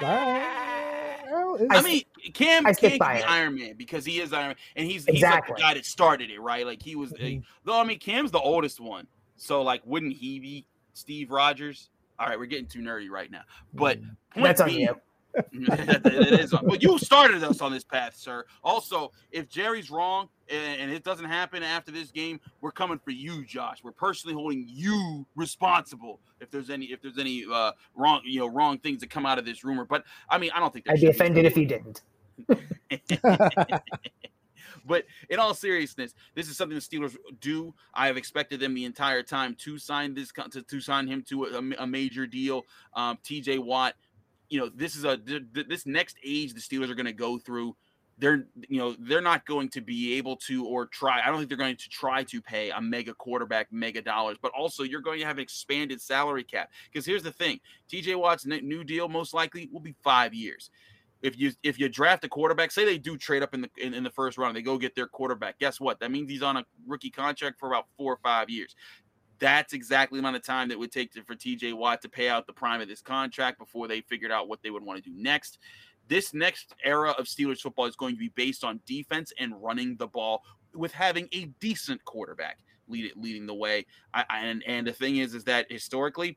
I 0.00 1.82
mean, 1.84 2.02
Cam 2.34 2.66
I 2.66 2.72
can't 2.72 2.94
be 2.94 3.06
Iron 3.06 3.54
Man 3.54 3.74
because 3.76 4.04
he 4.04 4.18
is 4.20 4.32
Iron 4.32 4.48
Man, 4.48 4.56
and 4.74 4.90
he's 4.90 5.06
exactly. 5.06 5.14
he's 5.14 5.22
like 5.22 5.46
the 5.46 5.54
guy 5.62 5.74
that 5.74 5.86
started 5.86 6.28
it, 6.32 6.40
right? 6.40 6.66
Like 6.66 6.82
he 6.82 6.96
was. 6.96 7.12
Mm-hmm. 7.12 7.42
Though 7.64 7.78
I 7.78 7.84
mean, 7.84 8.00
Cam's 8.00 8.32
the 8.32 8.40
oldest 8.40 8.80
one, 8.80 9.06
so 9.36 9.62
like, 9.62 9.80
wouldn't 9.84 10.14
he 10.14 10.40
be 10.40 10.66
Steve 10.92 11.30
Rogers? 11.30 11.88
All 12.18 12.26
right, 12.26 12.36
we're 12.36 12.46
getting 12.46 12.66
too 12.66 12.80
nerdy 12.80 13.08
right 13.08 13.30
now, 13.30 13.42
but 13.74 14.02
mm-hmm. 14.02 14.42
that's 14.42 14.60
on 14.60 14.72
you. 14.72 15.00
it 15.52 16.40
is, 16.40 16.50
but 16.50 16.82
you 16.82 16.98
started 16.98 17.42
us 17.44 17.60
on 17.60 17.72
this 17.72 17.84
path, 17.84 18.16
sir. 18.16 18.44
Also, 18.64 19.12
if 19.30 19.48
Gerry's 19.48 19.90
wrong 19.90 20.28
and, 20.48 20.80
and, 20.80 20.90
it 20.90 21.04
doesn't 21.04 21.26
happen 21.26 21.62
after 21.62 21.92
this 21.92 22.10
game, 22.10 22.40
we're 22.60 22.72
coming 22.72 22.98
for 22.98 23.12
you, 23.12 23.44
Josh. 23.44 23.84
We're 23.84 23.92
personally 23.92 24.34
holding 24.34 24.64
you 24.68 25.24
responsible 25.36 26.20
if 26.40 26.50
there's 26.50 26.70
any 26.70 26.86
if 26.86 27.00
there's 27.00 27.18
any 27.18 27.44
uh, 27.50 27.72
wrong 27.94 28.22
you 28.24 28.40
know 28.40 28.48
wrong 28.48 28.78
things 28.78 29.00
that 29.00 29.10
come 29.10 29.24
out 29.24 29.38
of 29.38 29.44
this 29.44 29.62
rumor. 29.62 29.84
But 29.84 30.04
I 30.28 30.38
mean, 30.38 30.50
I 30.54 30.58
don't 30.58 30.72
think 30.72 30.90
I'd 30.90 31.00
be 31.00 31.06
offended 31.06 31.44
if 31.44 31.56
you 31.56 31.66
didn't. 31.66 32.02
but 34.86 35.04
in 35.28 35.38
all 35.38 35.54
seriousness, 35.54 36.14
this 36.34 36.48
is 36.48 36.56
something 36.56 36.76
the 36.76 36.82
Steelers 36.82 37.16
do. 37.40 37.74
I 37.94 38.06
have 38.06 38.16
expected 38.16 38.60
them 38.60 38.74
the 38.74 38.84
entire 38.84 39.22
time 39.22 39.54
to 39.60 39.78
sign 39.78 40.14
this 40.14 40.32
to, 40.50 40.62
to 40.62 40.80
sign 40.80 41.06
him 41.06 41.22
to 41.28 41.44
a, 41.44 41.82
a 41.82 41.86
major 41.86 42.26
deal. 42.26 42.64
Um, 42.94 43.18
T.J. 43.22 43.58
Watt, 43.58 43.94
you 44.50 44.58
know, 44.58 44.68
this 44.74 44.96
is 44.96 45.04
a 45.04 45.18
this 45.52 45.86
next 45.86 46.16
age 46.24 46.52
the 46.52 46.60
Steelers 46.60 46.90
are 46.90 46.94
going 46.94 47.06
to 47.06 47.12
go 47.12 47.38
through. 47.38 47.76
They're 48.18 48.46
you 48.68 48.78
know 48.78 48.94
they're 48.98 49.22
not 49.22 49.46
going 49.46 49.70
to 49.70 49.80
be 49.80 50.14
able 50.18 50.36
to 50.48 50.66
or 50.66 50.86
try. 50.86 51.22
I 51.24 51.28
don't 51.28 51.38
think 51.38 51.48
they're 51.48 51.56
going 51.56 51.76
to 51.76 51.88
try 51.88 52.22
to 52.24 52.42
pay 52.42 52.70
a 52.70 52.80
mega 52.80 53.14
quarterback 53.14 53.72
mega 53.72 54.02
dollars. 54.02 54.36
But 54.42 54.52
also 54.52 54.82
you're 54.82 55.00
going 55.00 55.20
to 55.20 55.24
have 55.24 55.38
an 55.38 55.42
expanded 55.42 56.02
salary 56.02 56.44
cap 56.44 56.70
because 56.92 57.06
here's 57.06 57.22
the 57.22 57.32
thing: 57.32 57.60
T.J. 57.88 58.16
Watt's 58.16 58.44
new 58.44 58.84
deal 58.84 59.08
most 59.08 59.32
likely 59.32 59.70
will 59.72 59.80
be 59.80 59.94
five 60.02 60.34
years 60.34 60.70
if 61.22 61.38
you 61.38 61.52
if 61.62 61.78
you 61.78 61.88
draft 61.88 62.24
a 62.24 62.28
quarterback, 62.28 62.70
say 62.70 62.84
they 62.84 62.98
do 62.98 63.16
trade 63.16 63.42
up 63.42 63.54
in 63.54 63.60
the 63.60 63.70
in, 63.76 63.94
in, 63.94 64.02
the 64.02 64.10
first 64.10 64.38
round, 64.38 64.56
they 64.56 64.62
go 64.62 64.78
get 64.78 64.94
their 64.94 65.06
quarterback. 65.06 65.58
Guess 65.58 65.80
what? 65.80 66.00
That 66.00 66.10
means 66.10 66.30
he's 66.30 66.42
on 66.42 66.56
a 66.56 66.64
rookie 66.86 67.10
contract 67.10 67.58
for 67.58 67.68
about 67.68 67.86
four 67.96 68.12
or 68.12 68.18
five 68.22 68.48
years. 68.48 68.74
That's 69.40 69.72
exactly 69.72 70.18
the 70.18 70.20
amount 70.20 70.36
of 70.36 70.44
time 70.44 70.68
that 70.68 70.78
would 70.78 70.92
take 70.92 71.12
to, 71.14 71.24
for 71.24 71.34
TJ 71.34 71.74
Watt 71.74 72.02
to 72.02 72.08
pay 72.08 72.28
out 72.28 72.46
the 72.46 72.52
prime 72.52 72.80
of 72.80 72.88
this 72.88 73.00
contract 73.00 73.58
before 73.58 73.88
they 73.88 74.02
figured 74.02 74.30
out 74.30 74.48
what 74.48 74.62
they 74.62 74.70
would 74.70 74.84
want 74.84 75.02
to 75.02 75.10
do 75.10 75.16
next. 75.16 75.58
This 76.08 76.34
next 76.34 76.74
era 76.84 77.10
of 77.12 77.26
Steelers 77.26 77.60
football 77.60 77.86
is 77.86 77.96
going 77.96 78.14
to 78.14 78.18
be 78.18 78.30
based 78.34 78.64
on 78.64 78.80
defense 78.86 79.32
and 79.38 79.54
running 79.62 79.96
the 79.96 80.06
ball 80.06 80.42
with 80.74 80.92
having 80.92 81.28
a 81.32 81.46
decent 81.60 82.04
quarterback 82.04 82.58
lead 82.88 83.12
leading 83.16 83.46
the 83.46 83.54
way. 83.54 83.86
I, 84.12 84.24
and 84.30 84.62
and 84.66 84.86
the 84.86 84.92
thing 84.92 85.16
is, 85.16 85.34
is 85.34 85.44
that 85.44 85.70
historically 85.70 86.36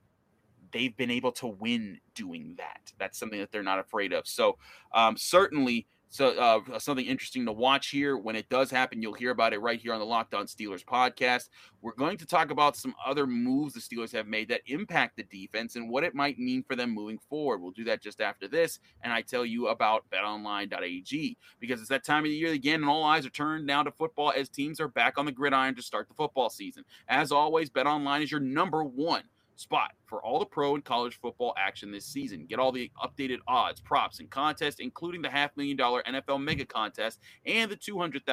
they've 0.72 0.95
been 0.98 1.12
able 1.12 1.31
to 1.31 1.48
win 1.48 2.00
doing 2.15 2.55
that. 2.57 2.91
That's 2.98 3.17
something 3.17 3.39
that 3.39 3.51
they're 3.51 3.63
not 3.63 3.79
afraid 3.79 4.12
of. 4.12 4.27
So 4.27 4.57
um, 4.93 5.15
certainly, 5.17 5.88
so 6.13 6.27
uh, 6.38 6.77
something 6.77 7.08
interesting 7.08 7.43
to 7.48 7.51
watch 7.51 7.89
here. 7.89 8.15
When 8.15 8.36
it 8.36 8.48
does 8.48 8.70
happen, 8.70 9.01
you'll 9.01 9.15
hear 9.15 9.32
about 9.32 9.51
it 9.51 9.58
right 9.62 9.79
here 9.79 9.93
on 9.93 10.00
the 10.00 10.05
Locked 10.05 10.36
On 10.36 10.46
Steelers 10.46 10.86
podcast. 10.86 11.50
We're 11.82 11.96
going 11.96 12.17
to 12.17 12.27
talk 12.27 12.51
about 12.51 12.77
some 12.77 12.93
other 13.03 13.25
moves 13.25 13.74
the 13.74 13.79
Steelers 13.79 14.12
have 14.12 14.27
made 14.27 14.48
that 14.50 14.62
impact 14.67 15.17
the 15.17 15.24
defense 15.24 15.75
and 15.75 15.89
what 15.89 16.03
it 16.03 16.13
might 16.13 16.38
mean 16.38 16.62
for 16.62 16.75
them 16.75 16.91
moving 16.91 17.17
forward. 17.17 17.63
We'll 17.63 17.72
do 17.72 17.86
that 17.86 18.03
just 18.03 18.22
after 18.22 18.48
this, 18.48 18.77
and 19.01 19.12
I 19.12 19.24
tell 19.24 19.43
you 19.43 19.70
about 19.70 20.05
BetOnline.ag 20.13 21.36
because 21.60 21.79
it's 21.79 21.89
that 21.89 22.05
time 22.05 22.25
of 22.25 22.29
the 22.29 22.38
year 22.38 22.53
again, 22.53 22.82
and 22.82 22.89
all 22.89 23.03
eyes 23.03 23.25
are 23.25 23.32
turned 23.32 23.65
now 23.65 23.82
to 23.82 23.89
football 23.89 24.32
as 24.38 24.50
teams 24.50 24.79
are 24.79 24.89
back 24.89 25.17
on 25.17 25.25
the 25.25 25.32
gridiron 25.32 25.74
to 25.74 25.82
start 25.82 26.08
the 26.10 26.13
football 26.13 26.51
season. 26.51 26.84
As 27.08 27.32
always, 27.32 27.72
BetOnline 27.72 28.22
is 28.22 28.29
your 28.29 28.39
number 28.39 28.84
one 28.84 29.24
spot 29.55 29.91
for 30.05 30.24
all 30.24 30.39
the 30.39 30.45
pro 30.45 30.75
and 30.75 30.83
college 30.83 31.19
football 31.19 31.53
action 31.57 31.91
this 31.91 32.05
season. 32.05 32.45
Get 32.45 32.60
all 32.60 32.72
the 32.72 32.91
updated 33.03 33.39
odds, 33.48 33.81
props, 33.81 34.19
and 34.19 34.29
contests, 34.29 34.79
including 34.79 35.22
the 35.22 35.29
half 35.29 35.55
million 35.55 35.77
dollar 35.77 36.03
NFL 36.03 36.43
mega 36.43 36.65
contest 36.65 37.19
and 37.45 37.69
the 37.72 37.75
$200,000 37.75 38.24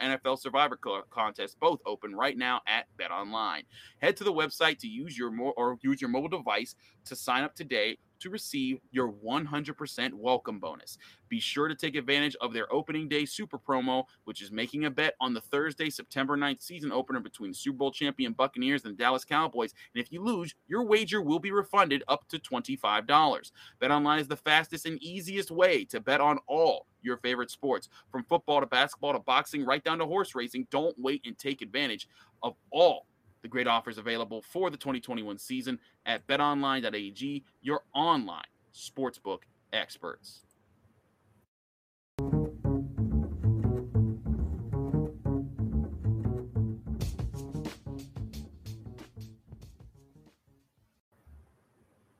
NFL 0.00 0.38
survivor 0.38 0.78
contest, 1.10 1.58
both 1.60 1.80
open 1.86 2.14
right 2.14 2.36
now 2.36 2.60
at 2.66 2.86
Bet 2.96 3.10
Online. 3.10 3.62
Head 4.00 4.16
to 4.18 4.24
the 4.24 4.32
website 4.32 4.78
to 4.78 4.88
use 4.88 5.16
your 5.16 5.30
mo- 5.30 5.54
or 5.56 5.78
use 5.82 6.00
your 6.00 6.10
mobile 6.10 6.28
device 6.28 6.74
to 7.04 7.16
sign 7.16 7.42
up 7.42 7.54
today 7.54 7.98
to 8.20 8.30
receive 8.30 8.80
your 8.90 9.12
100% 9.12 10.12
welcome 10.14 10.58
bonus. 10.58 10.98
Be 11.28 11.40
sure 11.40 11.68
to 11.68 11.74
take 11.74 11.96
advantage 11.96 12.36
of 12.40 12.52
their 12.52 12.72
opening 12.72 13.08
day 13.08 13.24
super 13.24 13.58
promo, 13.58 14.04
which 14.24 14.42
is 14.42 14.50
making 14.50 14.84
a 14.84 14.90
bet 14.90 15.14
on 15.20 15.34
the 15.34 15.40
Thursday, 15.40 15.90
September 15.90 16.36
9th 16.36 16.62
season 16.62 16.92
opener 16.92 17.20
between 17.20 17.54
Super 17.54 17.78
Bowl 17.78 17.92
champion 17.92 18.32
Buccaneers 18.32 18.84
and 18.84 18.96
Dallas 18.96 19.24
Cowboys. 19.24 19.74
And 19.94 20.02
if 20.02 20.12
you 20.12 20.22
lose, 20.22 20.54
your 20.68 20.84
wager 20.84 21.22
will 21.22 21.38
be 21.38 21.52
refunded 21.52 22.02
up 22.08 22.28
to 22.28 22.38
$25. 22.38 23.52
BetOnline 23.80 24.20
is 24.20 24.28
the 24.28 24.36
fastest 24.36 24.86
and 24.86 25.02
easiest 25.02 25.50
way 25.50 25.84
to 25.86 26.00
bet 26.00 26.20
on 26.20 26.38
all 26.46 26.86
your 27.02 27.16
favorite 27.18 27.50
sports, 27.50 27.88
from 28.10 28.24
football 28.24 28.60
to 28.60 28.66
basketball 28.66 29.14
to 29.14 29.18
boxing, 29.20 29.64
right 29.64 29.82
down 29.82 29.98
to 29.98 30.06
horse 30.06 30.34
racing. 30.34 30.66
Don't 30.70 30.94
wait 30.98 31.22
and 31.24 31.38
take 31.38 31.62
advantage 31.62 32.08
of 32.42 32.54
all 32.70 33.06
the 33.42 33.48
great 33.48 33.66
offers 33.66 33.98
available 33.98 34.42
for 34.42 34.70
the 34.70 34.76
2021 34.76 35.38
season 35.38 35.78
at 36.06 36.26
betonline.ag, 36.26 37.44
your 37.60 37.82
online 37.94 38.44
sportsbook 38.74 39.40
experts. 39.72 40.40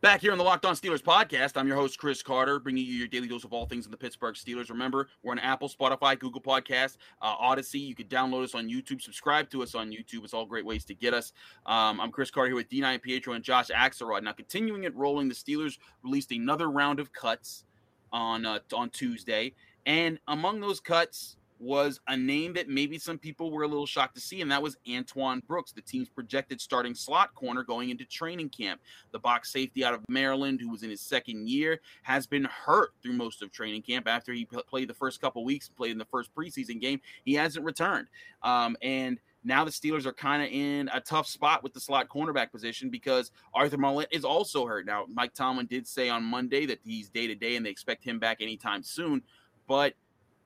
Back 0.03 0.23
here 0.23 0.33
on 0.33 0.39
the 0.39 0.45
Locked 0.45 0.65
On 0.65 0.75
Steelers 0.75 1.03
podcast, 1.03 1.59
I'm 1.59 1.69
your 1.69 1.77
host, 1.77 1.99
Chris 1.99 2.23
Carter, 2.23 2.59
bringing 2.59 2.87
you 2.87 2.95
your 2.95 3.07
daily 3.07 3.29
dose 3.29 3.45
of 3.45 3.53
all 3.53 3.67
things 3.67 3.85
in 3.85 3.91
the 3.91 3.99
Pittsburgh 3.99 4.35
Steelers. 4.35 4.71
Remember, 4.71 5.09
we're 5.23 5.33
on 5.33 5.39
Apple, 5.39 5.69
Spotify, 5.69 6.19
Google 6.19 6.41
Podcast, 6.41 6.97
uh, 7.21 7.37
Audacy. 7.37 7.81
You 7.81 7.95
can 7.95 8.07
download 8.07 8.43
us 8.45 8.55
on 8.55 8.67
YouTube, 8.67 9.03
subscribe 9.03 9.51
to 9.51 9.63
us 9.63 9.75
on 9.75 9.91
YouTube. 9.91 10.25
It's 10.25 10.33
all 10.33 10.47
great 10.47 10.65
ways 10.65 10.87
to 10.87 10.95
get 10.95 11.13
us. 11.13 11.35
Um, 11.67 12.01
I'm 12.01 12.11
Chris 12.13 12.31
Carter 12.31 12.49
here 12.49 12.57
with 12.57 12.71
Dean 12.71 12.83
Iampietro 12.83 13.35
and 13.35 13.45
Josh 13.45 13.69
Axelrod. 13.69 14.23
Now, 14.23 14.33
continuing 14.33 14.85
it 14.85 14.97
rolling, 14.97 15.29
the 15.29 15.35
Steelers 15.35 15.77
released 16.03 16.33
another 16.33 16.71
round 16.71 16.99
of 16.99 17.13
cuts 17.13 17.65
on 18.11 18.47
uh, 18.47 18.61
on 18.75 18.89
Tuesday, 18.89 19.53
and 19.85 20.19
among 20.29 20.61
those 20.61 20.81
cuts, 20.81 21.37
was 21.61 22.01
a 22.09 22.17
name 22.17 22.55
that 22.55 22.69
maybe 22.69 22.99
some 22.99 23.19
people 23.19 23.51
were 23.51 23.63
a 23.63 23.69
little 23.69 23.87
shocked 23.87 24.15
to 24.15 24.21
see, 24.21 24.41
and 24.41 24.51
that 24.51 24.63
was 24.63 24.77
Antoine 24.91 25.43
Brooks, 25.47 25.73
the 25.73 25.83
team's 25.83 26.09
projected 26.09 26.61
starting 26.61 26.95
slot 26.95 27.35
corner 27.35 27.63
going 27.63 27.91
into 27.91 28.05
training 28.07 28.49
camp. 28.49 28.81
The 29.13 29.19
box 29.19 29.53
safety 29.53 29.85
out 29.85 29.93
of 29.93 30.01
Maryland, 30.09 30.61
who 30.61 30.71
was 30.71 30.83
in 30.83 30.91
his 30.91 31.03
second 31.03 31.49
year, 31.49 31.81
has 32.03 32.27
been 32.27 32.45
hurt 32.45 32.93
through 33.03 33.13
most 33.13 33.43
of 33.43 33.53
training 33.53 33.83
camp. 33.83 34.09
After 34.09 34.33
he 34.33 34.47
played 34.47 34.89
the 34.89 34.95
first 34.95 35.21
couple 35.21 35.45
weeks, 35.45 35.69
played 35.69 35.93
in 35.93 35.99
the 35.99 36.07
first 36.07 36.35
preseason 36.35 36.81
game, 36.81 37.01
he 37.25 37.35
hasn't 37.35 37.65
returned. 37.65 38.09
Um, 38.43 38.77
and 38.81 39.19
now 39.45 39.65
the 39.65 39.71
Steelers 39.71 40.07
are 40.07 40.13
kind 40.13 40.43
of 40.43 40.49
in 40.51 40.89
a 40.95 41.01
tough 41.01 41.27
spot 41.27 41.63
with 41.63 41.75
the 41.75 41.81
slot 41.81 42.09
cornerback 42.09 42.51
position 42.51 42.89
because 42.89 43.33
Arthur 43.53 43.77
Maulet 43.77 44.09
is 44.11 44.25
also 44.25 44.67
hurt. 44.67 44.87
Now, 44.87 45.05
Mike 45.13 45.35
Tomlin 45.35 45.67
did 45.67 45.87
say 45.87 46.09
on 46.09 46.25
Monday 46.25 46.65
that 46.67 46.79
he's 46.83 47.11
day 47.11 47.27
to 47.27 47.35
day 47.35 47.57
and 47.57 47.65
they 47.65 47.71
expect 47.71 48.03
him 48.03 48.19
back 48.19 48.39
anytime 48.41 48.83
soon, 48.83 49.23
but– 49.69 49.93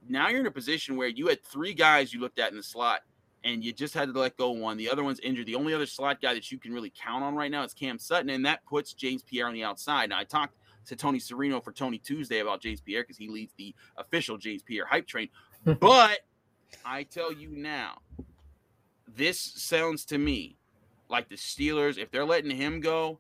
now 0.09 0.29
you're 0.29 0.41
in 0.41 0.47
a 0.47 0.51
position 0.51 0.97
where 0.97 1.09
you 1.09 1.29
had 1.29 1.43
three 1.45 1.75
guys 1.75 2.13
you 2.13 2.21
looked 2.21 2.39
at 2.39 2.51
in 2.51 2.57
the 2.57 2.63
slot 2.63 3.01
and 3.45 3.63
you 3.63 3.73
just 3.73 3.95
had 3.95 4.13
to 4.13 4.19
let 4.19 4.37
go 4.37 4.51
one. 4.51 4.77
The 4.77 4.89
other 4.89 5.05
one's 5.05 5.21
injured. 5.21 5.47
The 5.47 5.55
only 5.55 5.75
other 5.75 5.87
slot 5.87 6.21
guy 6.21 6.35
that 6.35 6.51
you 6.51 6.59
can 6.59 6.73
really 6.73 6.93
count 6.97 7.23
on 7.23 7.35
right 7.35 7.51
now 7.51 7.63
is 7.63 7.75
Cam 7.75 7.99
Sutton, 7.99 8.31
and 8.31 8.47
that 8.47 8.65
puts 8.65 8.95
James 8.95 9.23
Pierre 9.23 9.47
on 9.47 9.55
the 9.55 9.63
outside. 9.63 10.09
Now, 10.09 10.19
I 10.19 10.25
talked 10.25 10.57
to 10.87 10.97
Tony 10.97 11.19
Serino 11.19 11.63
for 11.63 11.73
Tony 11.73 11.99
Tuesday 11.99 12.41
about 12.41 12.63
James 12.63 12.81
Pierre 12.81 13.03
because 13.03 13.19
he 13.19 13.29
leads 13.29 13.53
the 13.57 13.75
official 13.99 14.39
James 14.39 14.63
Pierre 14.63 14.87
hype 14.87 15.07
train. 15.07 15.29
but 15.81 16.21
I 16.85 17.03
tell 17.05 17.33
you 17.33 17.51
now, 17.51 17.99
this 19.15 19.39
sounds 19.39 20.05
to 20.07 20.19
me 20.19 20.57
like 21.09 21.29
the 21.29 21.37
Steelers, 21.37 21.99
if 21.99 22.11
they're 22.11 22.25
letting 22.25 22.51
him 22.51 22.81
go, 22.81 23.19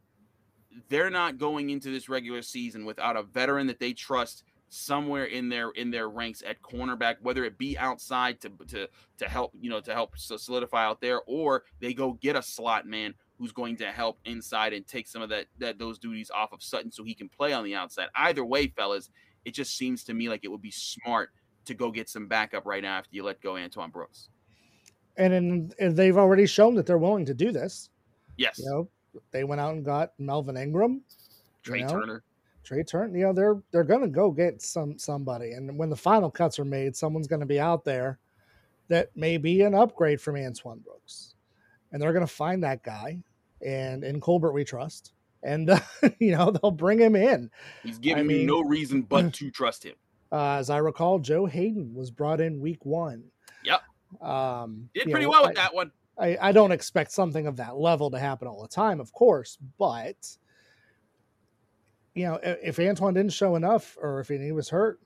they're 0.88 1.10
not 1.10 1.38
going 1.38 1.70
into 1.70 1.90
this 1.90 2.08
regular 2.08 2.42
season 2.42 2.84
without 2.84 3.16
a 3.16 3.22
veteran 3.22 3.66
that 3.66 3.78
they 3.78 3.92
trust 3.92 4.42
somewhere 4.74 5.24
in 5.24 5.48
their 5.48 5.70
in 5.70 5.90
their 5.90 6.08
ranks 6.08 6.42
at 6.46 6.60
cornerback, 6.62 7.16
whether 7.22 7.44
it 7.44 7.56
be 7.58 7.78
outside 7.78 8.40
to 8.40 8.50
to 8.68 8.88
to 9.18 9.28
help 9.28 9.52
you 9.60 9.70
know 9.70 9.80
to 9.80 9.92
help 9.92 10.16
solidify 10.16 10.84
out 10.84 11.00
there, 11.00 11.22
or 11.26 11.64
they 11.80 11.94
go 11.94 12.14
get 12.14 12.36
a 12.36 12.42
slot 12.42 12.86
man 12.86 13.14
who's 13.38 13.52
going 13.52 13.76
to 13.76 13.86
help 13.86 14.18
inside 14.24 14.72
and 14.72 14.86
take 14.86 15.06
some 15.06 15.22
of 15.22 15.28
that 15.28 15.46
that 15.58 15.78
those 15.78 15.98
duties 15.98 16.30
off 16.30 16.52
of 16.52 16.62
Sutton 16.62 16.90
so 16.90 17.04
he 17.04 17.14
can 17.14 17.28
play 17.28 17.52
on 17.52 17.64
the 17.64 17.74
outside. 17.74 18.08
Either 18.16 18.44
way, 18.44 18.68
fellas, 18.68 19.10
it 19.44 19.54
just 19.54 19.76
seems 19.76 20.04
to 20.04 20.14
me 20.14 20.28
like 20.28 20.44
it 20.44 20.48
would 20.48 20.62
be 20.62 20.70
smart 20.70 21.30
to 21.64 21.74
go 21.74 21.90
get 21.90 22.08
some 22.08 22.26
backup 22.26 22.66
right 22.66 22.82
now 22.82 22.98
after 22.98 23.10
you 23.12 23.22
let 23.22 23.40
go 23.40 23.56
Antoine 23.56 23.90
Brooks. 23.90 24.28
And, 25.16 25.32
in, 25.32 25.72
and 25.78 25.96
they've 25.96 26.16
already 26.16 26.46
shown 26.46 26.74
that 26.74 26.86
they're 26.86 26.98
willing 26.98 27.24
to 27.26 27.34
do 27.34 27.52
this. 27.52 27.90
Yes. 28.36 28.58
You 28.58 28.66
know, 28.66 28.88
they 29.30 29.44
went 29.44 29.60
out 29.60 29.74
and 29.74 29.84
got 29.84 30.12
Melvin 30.18 30.56
Ingram, 30.56 31.02
Trai 31.64 31.78
you 31.78 31.84
know, 31.84 32.00
Turner. 32.00 32.22
Trai 32.64 32.86
Turner, 32.86 33.16
you 33.16 33.24
know, 33.24 33.32
they're 33.32 33.62
they're 33.70 33.84
gonna 33.84 34.08
go 34.08 34.30
get 34.30 34.62
some 34.62 34.98
somebody. 34.98 35.52
And 35.52 35.78
when 35.78 35.90
the 35.90 35.96
final 35.96 36.30
cuts 36.30 36.58
are 36.58 36.64
made, 36.64 36.96
someone's 36.96 37.26
gonna 37.26 37.46
be 37.46 37.60
out 37.60 37.84
there 37.84 38.18
that 38.88 39.14
may 39.16 39.36
be 39.36 39.62
an 39.62 39.74
upgrade 39.74 40.20
from 40.20 40.36
Antoine 40.36 40.80
Brooks. 40.80 41.34
And 41.92 42.00
they're 42.00 42.12
gonna 42.12 42.26
find 42.26 42.62
that 42.64 42.82
guy. 42.82 43.18
And 43.64 44.04
in 44.04 44.20
Colbert 44.20 44.52
we 44.52 44.64
trust. 44.64 45.12
And 45.42 45.70
uh, 45.70 45.80
you 46.18 46.32
know, 46.36 46.50
they'll 46.50 46.70
bring 46.70 46.98
him 46.98 47.16
in. 47.16 47.50
He's 47.82 47.98
giving 47.98 48.24
I 48.24 48.26
me 48.26 48.38
mean, 48.38 48.46
no 48.46 48.62
reason 48.62 49.02
but 49.08 49.32
to 49.34 49.50
trust 49.50 49.84
him. 49.84 49.94
Uh, 50.32 50.56
as 50.56 50.70
I 50.70 50.78
recall, 50.78 51.18
Joe 51.18 51.46
Haden 51.46 51.94
was 51.94 52.10
brought 52.10 52.40
in 52.40 52.60
week 52.60 52.84
one. 52.84 53.24
Yep. 53.62 53.82
Um, 54.20 54.88
did 54.94 55.10
pretty 55.10 55.26
know, 55.26 55.30
well 55.30 55.42
with 55.42 55.58
I, 55.58 55.62
that 55.62 55.74
one. 55.74 55.92
I, 56.18 56.36
I 56.40 56.52
don't 56.52 56.72
expect 56.72 57.12
something 57.12 57.46
of 57.46 57.56
that 57.56 57.76
level 57.76 58.10
to 58.10 58.18
happen 58.18 58.48
all 58.48 58.62
the 58.62 58.68
time, 58.68 59.00
of 59.00 59.12
course, 59.12 59.58
but 59.78 60.16
you 62.14 62.26
know, 62.26 62.38
if 62.42 62.78
Antoine 62.78 63.14
didn't 63.14 63.32
show 63.32 63.56
enough 63.56 63.96
or 64.00 64.20
if 64.20 64.28
he 64.28 64.52
was 64.52 64.68
hurt, 64.68 65.00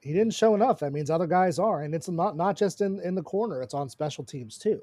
he 0.00 0.12
didn't 0.12 0.34
show 0.34 0.54
enough. 0.54 0.80
That 0.80 0.92
means 0.92 1.10
other 1.10 1.26
guys 1.26 1.58
are, 1.58 1.82
and 1.82 1.94
it's 1.94 2.08
not 2.08 2.36
not 2.36 2.56
just 2.56 2.80
in 2.80 3.00
in 3.00 3.14
the 3.14 3.22
corner; 3.22 3.62
it's 3.62 3.74
on 3.74 3.88
special 3.88 4.24
teams 4.24 4.58
too. 4.58 4.80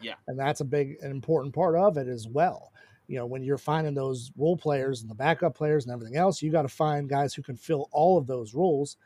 Yeah, 0.00 0.14
and 0.28 0.38
that's 0.38 0.60
a 0.60 0.64
big 0.64 0.96
and 1.02 1.10
important 1.10 1.54
part 1.54 1.76
of 1.76 1.96
it 1.96 2.08
as 2.08 2.28
well. 2.28 2.72
You 3.08 3.16
know, 3.16 3.26
when 3.26 3.42
you're 3.42 3.58
finding 3.58 3.94
those 3.94 4.30
role 4.36 4.56
players 4.56 5.02
and 5.02 5.10
the 5.10 5.16
backup 5.16 5.56
players 5.56 5.84
and 5.84 5.92
everything 5.92 6.16
else, 6.16 6.40
you 6.40 6.52
got 6.52 6.62
to 6.62 6.68
find 6.68 7.08
guys 7.08 7.34
who 7.34 7.42
can 7.42 7.56
fill 7.56 7.88
all 7.90 8.16
of 8.16 8.28
those 8.28 8.54
roles. 8.54 8.96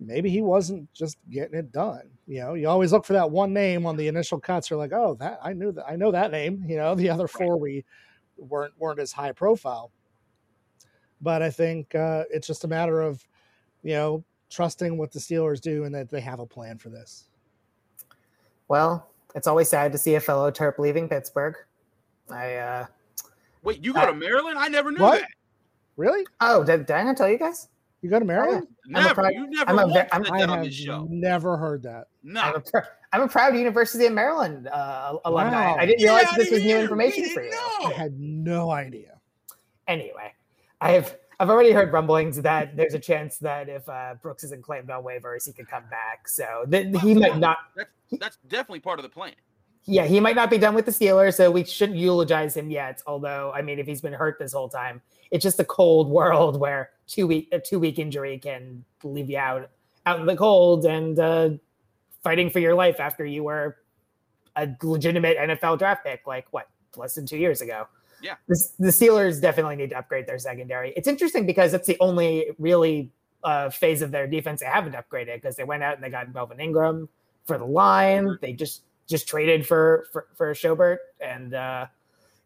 Maybe 0.00 0.28
he 0.28 0.42
wasn't 0.42 0.92
just 0.92 1.16
getting 1.30 1.56
it 1.56 1.72
done. 1.72 2.10
You 2.26 2.40
know, 2.40 2.54
you 2.54 2.68
always 2.68 2.92
look 2.92 3.04
for 3.04 3.12
that 3.14 3.30
one 3.30 3.54
name 3.54 3.86
on 3.86 3.96
the 3.96 4.08
initial 4.08 4.40
cuts. 4.40 4.68
You're 4.68 4.78
like, 4.78 4.92
oh, 4.92 5.14
that 5.20 5.38
I 5.42 5.52
knew 5.52 5.72
that 5.72 5.86
I 5.88 5.94
know 5.94 6.10
that 6.10 6.32
name. 6.32 6.64
You 6.66 6.76
know, 6.76 6.94
the 6.96 7.10
other 7.10 7.28
four 7.28 7.56
we 7.56 7.84
weren't 8.36 8.74
weren't 8.76 8.98
as 8.98 9.12
high 9.12 9.32
profile. 9.32 9.92
But 11.20 11.42
I 11.42 11.50
think 11.50 11.94
uh, 11.94 12.24
it's 12.30 12.46
just 12.46 12.64
a 12.64 12.68
matter 12.68 13.00
of, 13.00 13.26
you 13.82 13.94
know, 13.94 14.24
trusting 14.50 14.96
what 14.96 15.12
the 15.12 15.18
Steelers 15.18 15.60
do 15.60 15.84
and 15.84 15.94
that 15.94 16.10
they 16.10 16.20
have 16.20 16.40
a 16.40 16.46
plan 16.46 16.78
for 16.78 16.88
this. 16.88 17.24
Well, 18.68 19.08
it's 19.34 19.46
always 19.46 19.68
sad 19.68 19.92
to 19.92 19.98
see 19.98 20.14
a 20.14 20.20
fellow 20.20 20.50
Terp 20.50 20.78
leaving 20.78 21.08
Pittsburgh. 21.08 21.56
I 22.30 22.54
uh 22.54 22.86
wait, 23.62 23.84
you 23.84 23.92
go 23.92 24.00
I, 24.00 24.06
to 24.06 24.14
Maryland? 24.14 24.58
I 24.58 24.68
never 24.68 24.90
knew 24.90 25.02
what? 25.02 25.20
that. 25.20 25.30
Really? 25.96 26.26
Oh, 26.40 26.64
did, 26.64 26.86
did 26.86 26.96
I 26.96 27.02
not 27.02 27.16
tell 27.16 27.28
you 27.28 27.38
guys? 27.38 27.68
You 28.02 28.10
go 28.10 28.18
to 28.18 28.24
Maryland? 28.24 28.68
Never. 28.86 29.14
Proud, 29.14 29.32
you 29.32 29.48
never. 29.48 29.70
I'm 29.70 29.78
a, 29.78 30.06
I'm, 30.12 30.32
I 30.32 30.40
have 30.40 31.08
never 31.08 31.56
heard 31.56 31.82
that. 31.84 32.08
No. 32.22 32.40
I'm 32.40 32.54
a, 32.56 32.60
pr- 32.60 32.78
I'm 33.12 33.22
a 33.22 33.28
proud 33.28 33.56
University 33.56 34.06
of 34.06 34.12
Maryland 34.12 34.68
uh, 34.68 35.16
alumni. 35.24 35.72
Wow. 35.72 35.76
I 35.78 35.86
didn't 35.86 36.04
realize 36.04 36.26
this 36.36 36.50
was 36.50 36.62
new 36.62 36.76
information 36.76 37.30
for 37.30 37.42
you. 37.42 37.50
Know. 37.50 37.86
I 37.86 37.92
had 37.94 38.20
no 38.20 38.70
idea. 38.70 39.18
Anyway, 39.88 40.32
I've 40.80 41.16
I've 41.38 41.50
already 41.50 41.72
heard 41.72 41.92
rumblings 41.92 42.40
that 42.40 42.76
there's 42.76 42.94
a 42.94 42.98
chance 42.98 43.38
that 43.38 43.68
if 43.68 43.86
uh, 43.88 44.14
Brooks 44.22 44.42
isn't 44.44 44.62
claimed 44.62 44.90
on 44.90 45.04
waivers, 45.04 45.44
he 45.44 45.52
could 45.52 45.68
come 45.68 45.84
back. 45.90 46.28
So 46.28 46.64
th- 46.70 46.96
he 47.00 47.14
might 47.14 47.36
not. 47.36 47.58
That's, 47.76 47.90
that's 48.12 48.36
definitely 48.48 48.80
part 48.80 48.98
of 48.98 49.02
the 49.02 49.10
plan. 49.10 49.34
Yeah, 49.84 50.04
he 50.04 50.18
might 50.18 50.34
not 50.34 50.50
be 50.50 50.58
done 50.58 50.74
with 50.74 50.84
the 50.84 50.90
Steelers, 50.90 51.36
so 51.36 51.48
we 51.50 51.62
shouldn't 51.62 51.98
eulogize 51.98 52.56
him 52.56 52.70
yet. 52.70 53.02
Although, 53.06 53.52
I 53.54 53.62
mean, 53.62 53.78
if 53.78 53.86
he's 53.86 54.00
been 54.00 54.12
hurt 54.12 54.36
this 54.38 54.52
whole 54.52 54.68
time, 54.68 55.00
it's 55.30 55.42
just 55.42 55.60
a 55.60 55.64
cold 55.64 56.08
world 56.10 56.58
where 56.58 56.90
two 57.06 57.26
week 57.26 57.48
a 57.52 57.60
two 57.60 57.78
week 57.78 57.98
injury 57.98 58.38
can 58.38 58.84
leave 59.04 59.30
you 59.30 59.38
out 59.38 59.70
out 60.06 60.20
in 60.20 60.26
the 60.26 60.36
cold 60.36 60.86
and 60.86 61.18
uh, 61.18 61.50
fighting 62.22 62.50
for 62.50 62.60
your 62.60 62.74
life 62.74 62.98
after 62.98 63.24
you 63.24 63.44
were 63.44 63.76
a 64.56 64.68
legitimate 64.82 65.36
NFL 65.36 65.78
draft 65.78 66.04
pick, 66.04 66.26
like 66.26 66.46
what 66.52 66.68
less 66.96 67.14
than 67.14 67.26
two 67.26 67.36
years 67.36 67.60
ago. 67.60 67.86
Yeah. 68.26 68.34
The, 68.48 68.68
the 68.80 68.88
Steelers 68.88 69.40
definitely 69.40 69.76
need 69.76 69.90
to 69.90 69.98
upgrade 69.98 70.26
their 70.26 70.38
secondary. 70.38 70.92
It's 70.96 71.06
interesting 71.06 71.46
because 71.46 71.74
it's 71.74 71.86
the 71.86 71.96
only 72.00 72.50
really 72.58 73.12
uh, 73.44 73.70
phase 73.70 74.02
of 74.02 74.10
their 74.10 74.26
defense 74.26 74.60
they 74.60 74.66
haven't 74.66 74.94
upgraded 74.94 75.36
because 75.36 75.54
they 75.54 75.62
went 75.62 75.84
out 75.84 75.94
and 75.94 76.02
they 76.02 76.10
got 76.10 76.34
Melvin 76.34 76.58
Ingram 76.58 77.08
for 77.44 77.56
the 77.56 77.64
line. 77.64 78.36
They 78.42 78.52
just 78.52 78.82
just 79.06 79.28
traded 79.28 79.64
for 79.64 80.06
for, 80.12 80.26
for 80.34 80.52
Schobert 80.54 80.96
and 81.20 81.54
uh, 81.54 81.86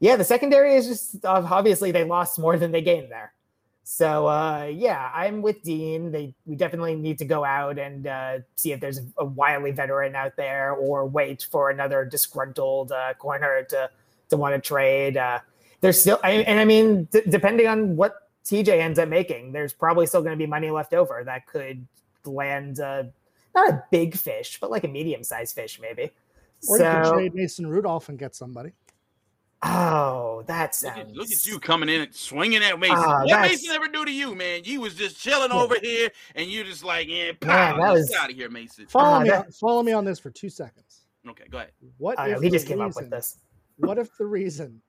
yeah, 0.00 0.16
the 0.16 0.24
secondary 0.24 0.74
is 0.74 0.86
just 0.86 1.24
obviously 1.24 1.92
they 1.92 2.04
lost 2.04 2.38
more 2.38 2.58
than 2.58 2.72
they 2.72 2.82
gained 2.82 3.10
there. 3.10 3.32
So 3.82 4.28
uh, 4.28 4.70
yeah, 4.70 5.10
I'm 5.14 5.40
with 5.40 5.62
Dean. 5.62 6.12
They 6.12 6.34
we 6.44 6.56
definitely 6.56 6.96
need 6.96 7.16
to 7.18 7.24
go 7.24 7.44
out 7.44 7.78
and 7.78 8.06
uh, 8.06 8.38
see 8.54 8.72
if 8.72 8.80
there's 8.80 8.98
a, 8.98 9.06
a 9.18 9.24
wily 9.24 9.72
veteran 9.72 10.14
out 10.14 10.36
there, 10.36 10.72
or 10.72 11.06
wait 11.06 11.46
for 11.50 11.70
another 11.70 12.04
disgruntled 12.04 12.92
uh, 12.92 13.14
corner 13.14 13.64
to 13.70 13.90
to 14.28 14.36
want 14.36 14.54
to 14.54 14.60
trade. 14.60 15.16
Uh, 15.16 15.40
there's 15.80 16.00
still, 16.00 16.18
I, 16.22 16.30
and 16.32 16.60
I 16.60 16.64
mean, 16.64 17.04
d- 17.04 17.22
depending 17.28 17.66
on 17.66 17.96
what 17.96 18.14
TJ 18.44 18.68
ends 18.68 18.98
up 18.98 19.08
making, 19.08 19.52
there's 19.52 19.72
probably 19.72 20.06
still 20.06 20.22
going 20.22 20.32
to 20.32 20.42
be 20.42 20.46
money 20.46 20.70
left 20.70 20.94
over 20.94 21.22
that 21.24 21.46
could 21.46 21.86
land 22.24 22.80
uh, 22.80 23.04
not 23.54 23.70
a 23.70 23.84
big 23.90 24.16
fish, 24.16 24.58
but 24.60 24.70
like 24.70 24.84
a 24.84 24.88
medium 24.88 25.24
sized 25.24 25.54
fish, 25.54 25.80
maybe. 25.80 26.10
Or 26.68 26.78
so, 26.78 26.84
you 26.84 27.02
can 27.02 27.12
trade 27.12 27.34
Mason 27.34 27.66
Rudolph 27.66 28.08
and 28.08 28.18
get 28.18 28.34
somebody. 28.34 28.72
Oh, 29.62 30.42
that 30.46 30.74
sounds. 30.74 30.96
Look 30.96 31.06
at, 31.06 31.16
look 31.16 31.30
at, 31.30 31.46
you 31.46 31.58
coming 31.58 31.90
in 31.90 32.00
and 32.02 32.14
swinging 32.14 32.62
at 32.62 32.78
Mason. 32.78 32.96
Uh, 32.96 33.24
what 33.24 33.40
Mason 33.42 33.74
ever 33.74 33.88
do 33.88 34.06
to 34.06 34.12
you, 34.12 34.34
man? 34.34 34.62
You 34.64 34.80
was 34.80 34.94
just 34.94 35.20
chilling 35.20 35.52
over 35.52 35.76
here, 35.82 36.10
and 36.34 36.46
you 36.50 36.64
just 36.64 36.82
like, 36.82 37.08
yeah, 37.08 37.32
pow, 37.38 37.76
man, 37.76 37.80
that 37.80 37.92
was 37.92 38.12
out 38.14 38.30
of 38.30 38.36
here, 38.36 38.48
Mason. 38.48 38.86
Follow 38.86 39.16
uh, 39.16 39.20
me. 39.20 39.28
That... 39.28 39.46
On, 39.46 39.52
follow 39.52 39.82
me 39.82 39.92
on 39.92 40.04
this 40.06 40.18
for 40.18 40.30
two 40.30 40.48
seconds. 40.48 41.02
Okay, 41.28 41.44
go 41.50 41.58
ahead. 41.58 41.72
What 41.98 42.18
if 42.20 42.36
know, 42.36 42.40
he 42.40 42.48
just 42.48 42.66
came 42.66 42.80
reason, 42.80 42.90
up 42.90 42.96
with 42.96 43.10
this? 43.10 43.38
what 43.76 43.98
if 43.98 44.16
the 44.16 44.24
reason 44.24 44.80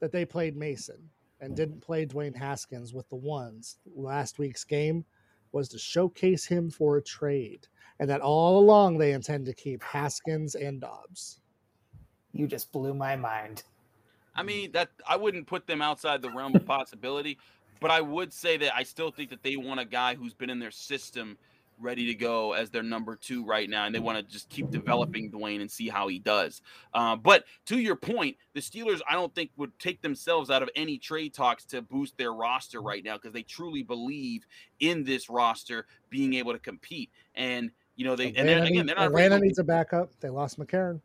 that 0.00 0.12
they 0.12 0.24
played 0.24 0.56
Mason 0.56 1.10
and 1.40 1.56
didn't 1.56 1.80
play 1.80 2.06
Dwayne 2.06 2.36
Haskins 2.36 2.92
with 2.92 3.08
the 3.08 3.16
ones 3.16 3.78
last 3.94 4.38
week's 4.38 4.64
game 4.64 5.04
was 5.52 5.68
to 5.68 5.78
showcase 5.78 6.44
him 6.44 6.70
for 6.70 6.96
a 6.96 7.02
trade, 7.02 7.66
and 8.00 8.10
that 8.10 8.20
all 8.20 8.58
along 8.58 8.98
they 8.98 9.12
intend 9.12 9.46
to 9.46 9.54
keep 9.54 9.82
Haskins 9.82 10.54
and 10.54 10.80
Dobbs? 10.80 11.40
You 12.32 12.46
just 12.46 12.70
blew 12.72 12.94
my 12.94 13.16
mind. 13.16 13.62
I 14.34 14.42
mean 14.42 14.72
that 14.72 14.90
I 15.08 15.16
wouldn't 15.16 15.46
put 15.46 15.66
them 15.66 15.82
outside 15.82 16.22
the 16.22 16.30
realm 16.30 16.54
of 16.54 16.64
possibility, 16.66 17.38
but 17.80 17.90
I 17.90 18.00
would 18.00 18.32
say 18.32 18.56
that 18.58 18.76
I 18.76 18.82
still 18.82 19.10
think 19.10 19.30
that 19.30 19.42
they 19.42 19.56
want 19.56 19.80
a 19.80 19.84
guy 19.84 20.14
who's 20.14 20.34
been 20.34 20.50
in 20.50 20.58
their 20.58 20.70
system 20.70 21.38
ready 21.80 22.06
to 22.06 22.14
go 22.14 22.52
as 22.52 22.70
their 22.70 22.82
number 22.82 23.16
two 23.16 23.44
right 23.44 23.68
now, 23.68 23.86
and 23.86 23.94
they 23.94 24.00
want 24.00 24.18
to 24.18 24.22
just 24.22 24.48
keep 24.48 24.70
developing 24.70 25.30
Dwayne 25.30 25.60
and 25.60 25.70
see 25.70 25.88
how 25.88 26.08
he 26.08 26.18
does. 26.18 26.62
Uh, 26.92 27.16
but 27.16 27.44
to 27.66 27.78
your 27.78 27.96
point, 27.96 28.36
the 28.54 28.60
Steelers, 28.60 29.00
I 29.08 29.14
don't 29.14 29.34
think 29.34 29.50
would 29.56 29.78
take 29.78 30.02
themselves 30.02 30.50
out 30.50 30.62
of 30.62 30.70
any 30.76 30.98
trade 30.98 31.34
talks 31.34 31.64
to 31.66 31.82
boost 31.82 32.16
their 32.16 32.32
roster 32.32 32.80
right 32.80 33.04
now 33.04 33.16
because 33.16 33.32
they 33.32 33.42
truly 33.42 33.82
believe 33.82 34.46
in 34.80 35.04
this 35.04 35.28
roster 35.28 35.86
being 36.10 36.34
able 36.34 36.52
to 36.52 36.58
compete. 36.58 37.10
And 37.34 37.70
you 37.96 38.04
know 38.04 38.16
they 38.16 38.28
Atlanta 38.28 38.40
and 38.40 38.48
then 38.48 38.66
again, 38.66 38.86
they're 38.86 38.96
not 38.96 39.06
Atlanta 39.06 39.40
needs 39.40 39.58
a 39.58 39.64
backup. 39.64 40.10
They 40.20 40.28
lost 40.28 40.58
McCarron. 40.58 41.00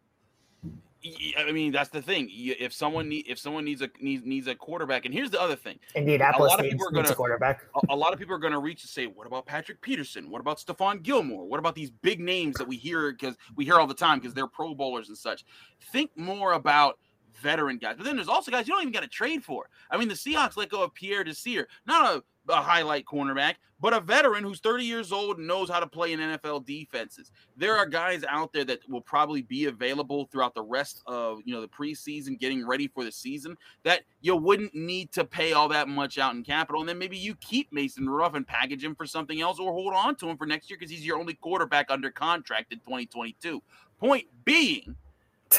I 1.37 1.51
mean, 1.51 1.71
that's 1.71 1.89
the 1.89 2.01
thing. 2.01 2.29
If 2.31 2.73
someone 2.73 3.09
need, 3.09 3.25
if 3.27 3.37
someone 3.37 3.65
needs 3.65 3.81
a 3.81 3.89
needs, 3.99 4.25
needs 4.25 4.47
a 4.47 4.55
quarterback, 4.55 5.05
and 5.05 5.13
here's 5.13 5.29
the 5.29 5.41
other 5.41 5.55
thing. 5.55 5.79
Indianapolis 5.95 6.53
a 6.53 6.55
lot 6.55 6.59
of 6.59 6.69
people 6.69 6.87
are 6.87 6.91
going 6.91 7.05
to 7.05 7.15
quarterback. 7.15 7.63
A, 7.75 7.93
a, 7.93 7.95
lot 7.95 8.13
of 8.13 8.19
people 8.19 8.35
are 8.35 8.39
going 8.39 8.53
to 8.53 8.59
reach 8.59 8.83
and 8.83 8.89
say, 8.89 9.07
"What 9.07 9.27
about 9.27 9.45
Patrick 9.45 9.81
Peterson? 9.81 10.29
What 10.29 10.39
about 10.39 10.59
Stephon 10.59 11.03
Gilmore? 11.03 11.45
What 11.45 11.59
about 11.59 11.75
these 11.75 11.91
big 11.91 12.19
names 12.19 12.57
that 12.57 12.67
we 12.67 12.77
hear 12.77 13.11
because 13.11 13.35
we 13.55 13.65
hear 13.65 13.75
all 13.75 13.87
the 13.87 13.93
time 13.93 14.19
because 14.19 14.33
they're 14.33 14.47
Pro 14.47 14.73
Bowlers 14.73 15.09
and 15.09 15.17
such?" 15.17 15.43
Think 15.91 16.11
more 16.17 16.53
about 16.53 16.99
veteran 17.41 17.77
guys. 17.77 17.95
But 17.97 18.05
then 18.05 18.15
there's 18.15 18.29
also 18.29 18.51
guys 18.51 18.67
you 18.67 18.73
don't 18.73 18.81
even 18.81 18.93
got 18.93 19.03
to 19.03 19.07
trade 19.07 19.43
for. 19.43 19.69
I 19.89 19.97
mean, 19.97 20.07
the 20.07 20.13
Seahawks 20.13 20.55
let 20.55 20.69
go 20.69 20.83
of 20.83 20.93
Pierre 20.93 21.23
Desir, 21.23 21.67
not 21.85 22.15
a 22.15 22.23
a 22.49 22.61
highlight 22.61 23.05
cornerback, 23.05 23.55
but 23.79 23.93
a 23.93 23.99
veteran 23.99 24.43
who's 24.43 24.59
30 24.59 24.85
years 24.85 25.11
old 25.11 25.37
and 25.37 25.47
knows 25.47 25.69
how 25.69 25.79
to 25.79 25.87
play 25.87 26.13
in 26.13 26.19
NFL 26.19 26.65
defenses. 26.65 27.31
There 27.57 27.75
are 27.75 27.85
guys 27.85 28.23
out 28.27 28.53
there 28.53 28.65
that 28.65 28.79
will 28.89 29.01
probably 29.01 29.41
be 29.41 29.65
available 29.65 30.29
throughout 30.31 30.53
the 30.53 30.63
rest 30.63 31.03
of 31.05 31.41
you 31.45 31.53
know 31.53 31.61
the 31.61 31.67
preseason, 31.67 32.39
getting 32.39 32.65
ready 32.65 32.87
for 32.87 33.03
the 33.03 33.11
season 33.11 33.57
that 33.83 34.03
you 34.21 34.35
wouldn't 34.35 34.73
need 34.73 35.11
to 35.13 35.25
pay 35.25 35.53
all 35.53 35.67
that 35.69 35.87
much 35.87 36.17
out 36.17 36.35
in 36.35 36.43
capital. 36.43 36.81
And 36.81 36.89
then 36.89 36.97
maybe 36.97 37.17
you 37.17 37.35
keep 37.35 37.71
Mason 37.71 38.09
Rudolph 38.09 38.35
and 38.35 38.47
package 38.47 38.83
him 38.83 38.95
for 38.95 39.05
something 39.05 39.41
else 39.41 39.59
or 39.59 39.71
hold 39.73 39.93
on 39.93 40.15
to 40.17 40.29
him 40.29 40.37
for 40.37 40.45
next 40.45 40.69
year 40.69 40.77
because 40.79 40.91
he's 40.91 41.05
your 41.05 41.19
only 41.19 41.33
quarterback 41.33 41.89
under 41.89 42.11
contract 42.11 42.71
in 42.71 42.79
2022. 42.79 43.61
Point 43.99 44.25
being 44.45 44.95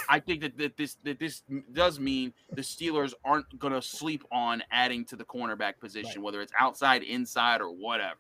I 0.09 0.21
think 0.21 0.41
that, 0.43 0.59
that 0.59 0.77
this 0.77 0.97
that 1.05 1.19
this 1.19 1.43
does 1.73 1.99
mean 1.99 2.33
the 2.53 2.63
Steelers 2.63 3.15
aren't 3.25 3.59
going 3.59 3.73
to 3.73 3.83
sleep 3.83 4.25
on 4.31 4.63
adding 4.71 5.05
to 5.07 5.17
the 5.17 5.25
cornerback 5.25 5.79
position, 5.81 6.17
right. 6.17 6.25
whether 6.25 6.41
it's 6.41 6.53
outside, 6.59 7.03
inside, 7.03 7.61
or 7.61 7.71
whatever. 7.71 8.19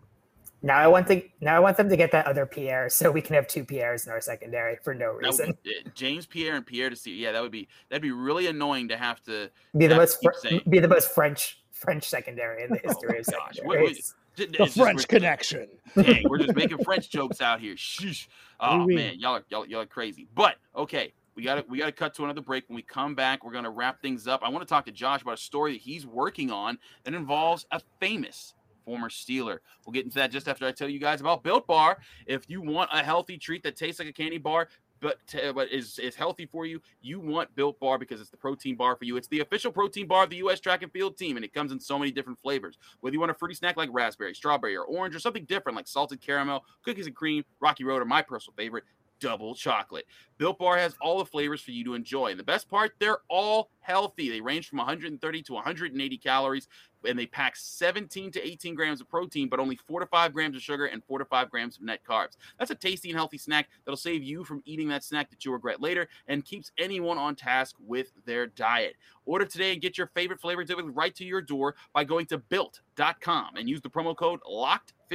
Now 0.64 0.78
I 0.78 0.86
want 0.86 1.06
to 1.08 1.22
now 1.42 1.54
I 1.54 1.60
want 1.60 1.76
them 1.76 1.90
to 1.90 1.96
get 1.96 2.10
that 2.12 2.26
other 2.26 2.46
Pierre 2.46 2.88
so 2.88 3.10
we 3.10 3.20
can 3.20 3.34
have 3.34 3.46
two 3.46 3.66
Pierres 3.66 4.06
in 4.06 4.12
our 4.12 4.20
secondary 4.22 4.76
for 4.82 4.94
no 4.94 5.12
reason. 5.12 5.50
Uh, 5.50 5.90
James 5.94 6.24
Pierre 6.24 6.56
and 6.56 6.66
Pierre 6.66 6.88
Desir, 6.88 7.12
yeah, 7.12 7.32
that 7.32 7.42
would 7.42 7.52
be 7.52 7.68
that'd 7.90 8.00
be 8.00 8.12
really 8.12 8.46
annoying 8.46 8.88
to 8.88 8.96
have 8.96 9.22
to 9.24 9.50
be 9.76 9.86
the 9.86 9.94
most 9.94 10.22
fr- 10.22 10.30
be 10.70 10.78
the 10.78 10.88
most 10.88 11.10
French 11.10 11.60
French 11.70 12.08
secondary 12.08 12.64
in 12.64 12.70
the 12.70 12.80
oh 12.82 12.88
history 12.88 13.16
oh 13.16 13.20
of 13.20 13.26
secondaries. 13.26 14.14
the 14.36 14.66
French 14.74 15.00
just, 15.00 15.08
connection. 15.08 15.68
Dang, 15.94 16.24
we're 16.30 16.38
just 16.38 16.56
making 16.56 16.82
French 16.82 17.10
jokes 17.10 17.42
out 17.42 17.60
here. 17.60 17.76
Shh. 17.76 18.26
Oh 18.60 18.87
man, 18.87 19.18
y'all 19.18 19.34
are 19.34 19.44
y'all, 19.50 19.66
y'all 19.66 19.80
are 19.80 19.87
crazy. 19.87 20.28
But 20.34 20.56
okay, 20.74 21.12
we 21.35 21.42
got 21.42 21.57
to 21.57 21.64
we 21.68 21.79
got 21.79 21.87
to 21.87 21.92
cut 21.92 22.14
to 22.14 22.25
another 22.25 22.40
break. 22.40 22.68
When 22.68 22.77
we 22.77 22.83
come 22.83 23.14
back, 23.14 23.44
we're 23.44 23.53
going 23.53 23.64
to 23.64 23.70
wrap 23.70 24.01
things 24.01 24.27
up. 24.27 24.42
I 24.42 24.49
want 24.49 24.66
to 24.66 24.73
talk 24.73 24.85
to 24.87 24.92
Josh 24.92 25.23
about 25.23 25.35
a 25.35 25.38
story 25.38 25.73
that 25.73 25.81
he's 25.81 26.07
working 26.07 26.51
on 26.51 26.79
that 27.05 27.14
involves 27.14 27.66
a 27.70 27.81
famous 28.01 28.55
former 28.85 29.09
Steeler. 29.09 29.59
We'll 29.85 29.92
get 29.92 30.05
into 30.05 30.16
that 30.16 30.31
just 30.31 30.49
after 30.49 30.66
I 30.66 30.73
tell 30.73 30.88
you 30.88 30.99
guys 30.99 31.20
about 31.20 31.42
Built 31.42 31.66
Bar. 31.66 31.99
If 32.27 32.49
you 32.49 32.61
want 32.61 32.90
a 32.92 33.03
healthy 33.03 33.38
treat 33.38 33.62
that 33.62 33.77
tastes 33.77 33.99
like 33.99 34.09
a 34.09 34.12
candy 34.12 34.38
bar, 34.38 34.68
but, 35.01 35.18
but 35.55 35.70
is, 35.70 35.99
is 35.99 36.14
healthy 36.14 36.47
for 36.47 36.64
you, 36.64 36.81
you 37.03 37.20
want 37.20 37.55
Built 37.55 37.79
Bar 37.79 37.99
because 37.99 38.20
it's 38.20 38.31
the 38.31 38.37
protein 38.37 38.77
bar 38.77 38.97
for 38.97 39.05
you. 39.05 39.16
It's 39.16 39.29
the 39.29 39.40
official 39.40 39.70
protein 39.70 40.07
bar 40.07 40.25
of 40.25 40.31
the 40.31 40.37
U.S. 40.37 40.61
track 40.61 40.83
and 40.83 40.92
field 40.92 41.18
team, 41.18 41.37
and 41.37 41.44
it 41.44 41.53
comes 41.53 41.73
in 41.73 41.81
so 41.81 41.99
many 41.99 42.11
different 42.11 42.38
flavors. 42.40 42.79
Whether 43.01 43.14
you 43.14 43.20
want 43.20 43.31
a 43.31 43.35
fruity 43.35 43.55
snack 43.55 43.77
like 43.77 43.90
raspberry, 43.92 44.35
strawberry, 44.35 44.77
or 44.77 44.85
orange, 44.85 45.14
or 45.14 45.18
something 45.18 45.44
different 45.44 45.77
like 45.77 45.88
salted 45.88 46.20
caramel, 46.20 46.64
cookies 46.85 47.07
and 47.07 47.14
cream, 47.14 47.44
Rocky 47.61 47.85
Road, 47.85 48.01
or 48.01 48.07
my 48.07 48.23
personal 48.23 48.55
favorite, 48.57 48.85
double 49.20 49.55
chocolate. 49.55 50.07
Built 50.37 50.59
Bar 50.59 50.79
has 50.79 50.96
all 51.00 51.18
the 51.18 51.24
flavors 51.24 51.61
for 51.61 51.70
you 51.70 51.85
to 51.85 51.94
enjoy. 51.94 52.31
And 52.31 52.40
the 52.40 52.44
best 52.44 52.68
part, 52.68 52.92
they're 52.98 53.18
all 53.29 53.70
healthy. 53.81 54.31
They 54.31 54.40
range 54.40 54.68
from 54.68 54.79
130 54.79 55.42
to 55.42 55.53
180 55.53 56.18
calories, 56.18 56.68
and 57.07 57.18
they 57.18 57.27
pack 57.27 57.55
17 57.57 58.33
to 58.33 58.46
18 58.46 58.74
grams 58.74 59.00
of 59.00 59.09
protein, 59.09 59.48
but 59.48 59.61
only 59.61 59.77
four 59.77 60.00
to 60.00 60.07
five 60.07 60.33
grams 60.33 60.57
of 60.57 60.62
sugar 60.62 60.87
and 60.87 61.05
four 61.05 61.18
to 61.18 61.24
five 61.24 61.50
grams 61.50 61.77
of 61.77 61.83
net 61.83 62.00
carbs. 62.09 62.37
That's 62.59 62.70
a 62.70 62.74
tasty 62.74 63.11
and 63.11 63.18
healthy 63.18 63.38
snack 63.38 63.68
that'll 63.85 63.96
save 63.96 64.22
you 64.22 64.44
from 64.44 64.62
eating 64.64 64.88
that 64.88 65.05
snack 65.05 65.31
that 65.31 65.44
you 65.44 65.53
regret 65.53 65.81
later 65.81 66.09
and 66.27 66.44
keeps 66.44 66.72
anyone 66.79 67.18
on 67.18 67.37
task 67.37 67.77
with 67.79 68.12
their 68.27 68.46
diet. 68.46 68.96
Order 69.27 69.44
today 69.44 69.72
and 69.72 69.81
get 69.81 69.96
your 69.96 70.09
favorite 70.09 70.40
flavor 70.40 70.64
delivered 70.64 70.96
right 70.96 71.14
to 71.14 71.24
your 71.24 71.40
door 71.40 71.77
by 71.92 72.05
going 72.05 72.27
to 72.27 72.38
built.com 72.38 73.57
and 73.57 73.68
use 73.68 73.81
the 73.81 73.90
promo 73.90 74.16
code 74.16 74.40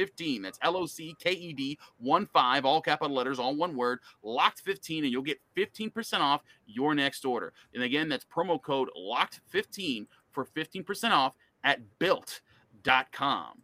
LOCKED15. 0.00 0.42
That's 0.42 0.58
L 0.62 0.76
O 0.76 0.86
C 0.86 1.14
K 1.18 1.32
E 1.32 1.52
D 1.52 1.78
1 1.98 2.26
5, 2.26 2.64
all 2.64 2.80
capital 2.80 3.14
letters, 3.14 3.38
all 3.38 3.56
one 3.56 3.76
word, 3.76 4.00
LOCKED15, 4.24 4.98
and 4.98 5.10
you'll 5.10 5.22
get 5.22 5.40
15% 5.56 6.20
off 6.20 6.42
your 6.66 6.94
next 6.94 7.24
order. 7.24 7.52
And 7.74 7.82
again, 7.82 8.08
that's 8.08 8.24
promo 8.24 8.60
code 8.60 8.88
LOCKED15 8.98 10.06
for 10.30 10.44
15% 10.44 11.10
off 11.10 11.34
at 11.64 11.80
built.com. 11.98 13.62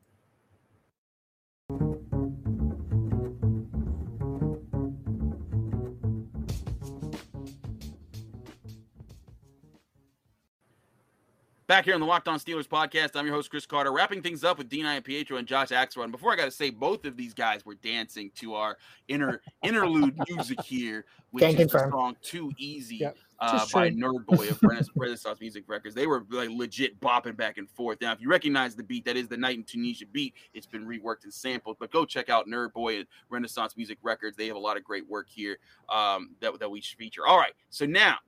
Back 11.69 11.85
here 11.85 11.95
on 11.95 12.01
the 12.01 12.07
Locked 12.07 12.29
On 12.29 12.39
Steelers 12.39 12.69
podcast, 12.69 13.17
I'm 13.17 13.27
your 13.27 13.35
host, 13.35 13.51
Chris 13.51 13.67
Carter, 13.67 13.91
wrapping 13.91 14.23
things 14.23 14.45
up 14.45 14.57
with 14.57 14.69
Dean 14.69 14.85
Iampietro 14.85 15.37
and 15.37 15.49
Josh 15.49 15.71
Axelrod. 15.71 16.13
Before 16.13 16.33
I 16.33 16.37
got 16.37 16.45
to 16.45 16.53
say, 16.53 16.71
both 16.71 17.05
of 17.05 17.17
these 17.17 17.35
guys 17.35 17.67
were 17.67 17.75
dancing 17.75 18.31
to 18.37 18.55
our 18.55 18.79
inner 19.09 19.41
interlude 19.65 20.17
music 20.29 20.61
here, 20.63 21.07
which 21.33 21.43
Can't 21.43 21.55
is 21.55 21.73
confirm. 21.73 21.91
the 21.91 21.97
song 21.97 22.17
Too 22.23 22.53
Easy 22.57 22.99
yep, 22.99 23.17
uh, 23.41 23.67
by 23.73 23.91
Nerdboy 23.91 24.49
of 24.49 24.61
Renaissance 24.95 25.41
Music 25.41 25.65
Records. 25.67 25.93
They 25.97 26.07
were 26.07 26.25
like 26.31 26.51
legit 26.51 27.01
bopping 27.01 27.37
back 27.37 27.59
and 27.59 27.69
forth. 27.69 28.01
Now, 28.01 28.13
if 28.13 28.21
you 28.21 28.29
recognize 28.29 28.77
the 28.77 28.85
beat, 28.85 29.05
that 29.05 29.17
is 29.17 29.27
the 29.27 29.37
Night 29.37 29.57
in 29.57 29.65
Tunisia 29.65 30.07
beat. 30.07 30.35
It's 30.55 30.67
been 30.67 30.87
reworked 30.87 31.25
and 31.25 31.35
sampled, 31.35 31.79
but 31.81 31.91
go 31.91 32.05
check 32.05 32.31
out 32.31 32.47
Nerdboy 32.47 32.99
and 32.99 33.07
Renaissance 33.29 33.77
Music 33.77 33.99
Records. 34.03 34.37
They 34.37 34.47
have 34.47 34.57
a 34.57 34.61
lot 34.61 34.77
of 34.77 34.85
great 34.85 35.09
work 35.09 35.27
here 35.29 35.59
um, 35.89 36.37
that, 36.39 36.61
that 36.61 36.71
we 36.71 36.81
feature. 36.81 37.27
All 37.27 37.39
right, 37.39 37.55
so 37.71 37.87
now, 37.87 38.19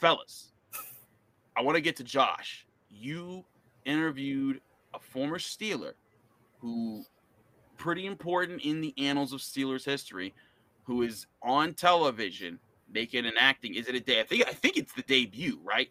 fellas 0.00 0.52
I 1.58 1.62
want 1.62 1.74
to 1.74 1.80
get 1.80 1.96
to 1.96 2.04
Josh. 2.04 2.64
You 2.88 3.44
interviewed 3.84 4.60
a 4.94 5.00
former 5.00 5.38
Steeler 5.38 5.94
who 6.60 7.04
pretty 7.76 8.06
important 8.06 8.62
in 8.62 8.80
the 8.80 8.94
annals 8.96 9.32
of 9.32 9.40
Steelers 9.40 9.84
history, 9.84 10.34
who 10.84 11.02
is 11.02 11.26
on 11.42 11.74
television 11.74 12.60
making 12.92 13.26
an 13.26 13.32
acting. 13.36 13.74
Is 13.74 13.88
it 13.88 13.96
a 13.96 14.00
day? 14.00 14.20
I 14.20 14.22
think 14.22 14.46
I 14.46 14.52
think 14.52 14.76
it's 14.76 14.92
the 14.92 15.02
debut, 15.02 15.58
right? 15.64 15.90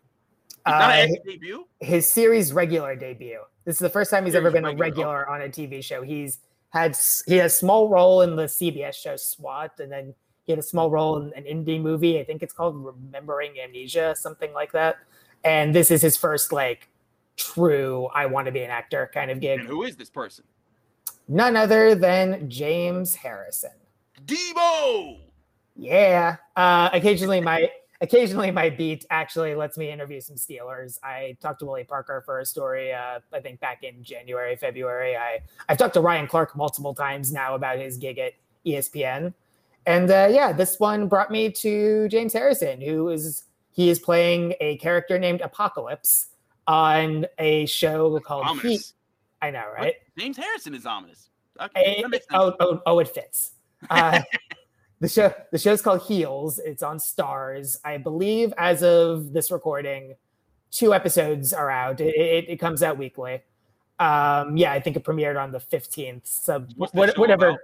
Uh, 0.66 1.06
debut. 1.26 1.68
His 1.82 2.10
series 2.10 2.54
regular 2.54 2.96
debut. 2.96 3.42
This 3.66 3.76
is 3.76 3.80
the 3.80 3.90
first 3.90 4.10
time 4.10 4.24
he's 4.24 4.34
series 4.34 4.48
ever 4.48 4.52
been 4.52 4.64
regular. 4.64 4.86
a 4.86 4.90
regular 4.90 5.30
on 5.30 5.42
a 5.42 5.50
TV 5.50 5.84
show. 5.84 6.02
He's 6.02 6.40
had 6.70 6.98
he 7.26 7.36
had 7.36 7.48
a 7.48 7.50
small 7.50 7.90
role 7.90 8.22
in 8.22 8.38
the 8.38 8.46
CBS 8.46 8.94
show 8.94 9.18
SWAT, 9.18 9.74
and 9.80 9.92
then 9.92 10.16
he 10.46 10.54
had 10.54 10.60
a 10.60 10.64
small 10.64 10.90
role 10.90 11.18
in 11.18 11.34
an 11.34 11.44
indie 11.44 11.82
movie. 11.82 12.22
I 12.22 12.24
think 12.24 12.42
it's 12.42 12.54
called 12.54 12.78
Remembering 12.78 13.60
Amnesia, 13.60 14.16
something 14.16 14.54
like 14.54 14.72
that 14.72 15.00
and 15.48 15.74
this 15.74 15.90
is 15.92 16.02
his 16.02 16.18
first 16.18 16.52
like 16.52 16.90
true 17.38 18.10
I 18.14 18.26
want 18.26 18.48
to 18.48 18.52
be 18.52 18.62
an 18.64 18.70
actor 18.70 19.10
kind 19.14 19.32
of 19.32 19.40
gig. 19.40 19.60
And 19.60 19.68
who 19.68 19.84
is 19.84 19.96
this 19.96 20.10
person? 20.10 20.44
None 21.30 21.56
other 21.56 21.96
than 21.96 22.50
James 22.50 23.16
Harrison. 23.16 23.72
Debo. 24.26 25.20
Yeah. 25.76 26.38
Uh, 26.56 26.90
occasionally 26.92 27.40
my 27.40 27.70
occasionally 28.02 28.52
my 28.52 28.70
beat 28.70 29.06
actually 29.10 29.56
lets 29.56 29.78
me 29.78 29.90
interview 29.90 30.20
some 30.20 30.36
Steelers. 30.36 31.00
I 31.02 31.38
talked 31.42 31.60
to 31.60 31.66
Willie 31.66 31.86
Parker 31.86 32.22
for 32.26 32.40
a 32.40 32.46
story, 32.46 32.92
uh, 32.92 33.20
I 33.32 33.40
think 33.40 33.60
back 33.60 33.84
in 33.84 34.04
January, 34.04 34.56
February. 34.56 35.16
I, 35.16 35.40
I've 35.70 35.78
talked 35.78 35.94
to 35.94 36.02
Ryan 36.02 36.28
Clark 36.28 36.56
multiple 36.56 36.94
times 36.94 37.32
now 37.32 37.56
about 37.56 37.80
his 37.80 37.98
gig 37.98 38.20
at 38.20 38.34
ESPN. 38.66 39.34
And 39.86 40.12
uh, 40.12 40.28
yeah, 40.30 40.52
this 40.52 40.80
one 40.80 41.08
brought 41.08 41.32
me 41.32 41.50
to 41.52 42.10
James 42.10 42.34
Harrison, 42.34 42.82
who 42.82 43.10
is 43.10 43.44
he 43.78 43.90
is 43.90 44.00
playing 44.00 44.56
a 44.60 44.76
character 44.78 45.20
named 45.20 45.42
Apocalypse 45.42 46.30
on 46.66 47.28
a 47.38 47.68
show 47.68 48.20
called 48.20 48.46
Ominous. 48.46 48.64
Heat. 48.64 48.92
I 49.40 49.52
know, 49.52 49.66
right? 49.72 49.86
What? 49.86 49.96
James 50.18 50.36
Harrison 50.36 50.74
is 50.74 50.88
ominous. 50.88 51.30
Okay, 51.62 52.02
sense. 52.02 52.26
oh, 52.34 52.56
oh, 52.60 52.82
oh, 52.86 53.00
it 53.00 53.08
fits. 53.08 53.52
Uh, 53.92 54.20
the 55.00 55.08
show 55.08 55.32
the 55.52 55.60
show's 55.60 55.84
called 55.84 56.02
Heels. 56.02 56.58
It's 56.58 56.82
on 56.82 56.98
Starz. 56.98 57.78
I 57.86 57.98
believe 57.98 58.52
as 58.58 58.82
of 58.82 59.34
this 59.34 59.52
recording, 59.52 60.16
two 60.72 60.96
episodes 60.96 61.54
are 61.54 61.70
out. 61.70 62.02
It, 62.02 62.16
it, 62.16 62.50
it 62.50 62.58
comes 62.58 62.82
out 62.82 62.98
weekly. 62.98 63.44
Um, 64.00 64.58
yeah, 64.58 64.72
I 64.72 64.80
think 64.80 64.96
it 64.96 65.04
premiered 65.04 65.40
on 65.40 65.52
the 65.52 65.60
fifteenth. 65.60 66.26
So 66.26 66.66
what, 66.76 66.92
whatever, 66.96 67.50
about? 67.50 67.60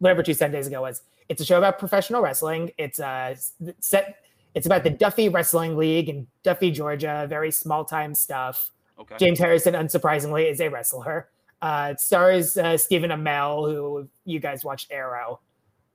whatever 0.00 0.22
two 0.22 0.34
Sundays 0.34 0.66
ago 0.66 0.82
was. 0.82 1.00
It's 1.30 1.40
a 1.40 1.44
show 1.46 1.56
about 1.56 1.78
professional 1.78 2.20
wrestling. 2.20 2.72
It's 2.76 3.00
uh 3.00 3.34
set. 3.78 4.16
It's 4.54 4.66
about 4.66 4.84
the 4.84 4.90
Duffy 4.90 5.28
Wrestling 5.28 5.76
League 5.76 6.08
in 6.08 6.26
Duffy, 6.42 6.70
Georgia. 6.70 7.26
Very 7.28 7.50
small 7.50 7.84
time 7.84 8.14
stuff. 8.14 8.70
Okay. 8.98 9.16
James 9.18 9.38
Harrison, 9.38 9.74
unsurprisingly, 9.74 10.50
is 10.50 10.60
a 10.60 10.68
wrestler. 10.68 11.28
Uh, 11.62 11.88
it 11.92 12.00
stars 12.00 12.56
uh, 12.56 12.76
Stephen 12.76 13.10
Amell, 13.10 13.70
who 13.70 14.08
you 14.24 14.40
guys 14.40 14.64
watched 14.64 14.90
Arrow. 14.90 15.40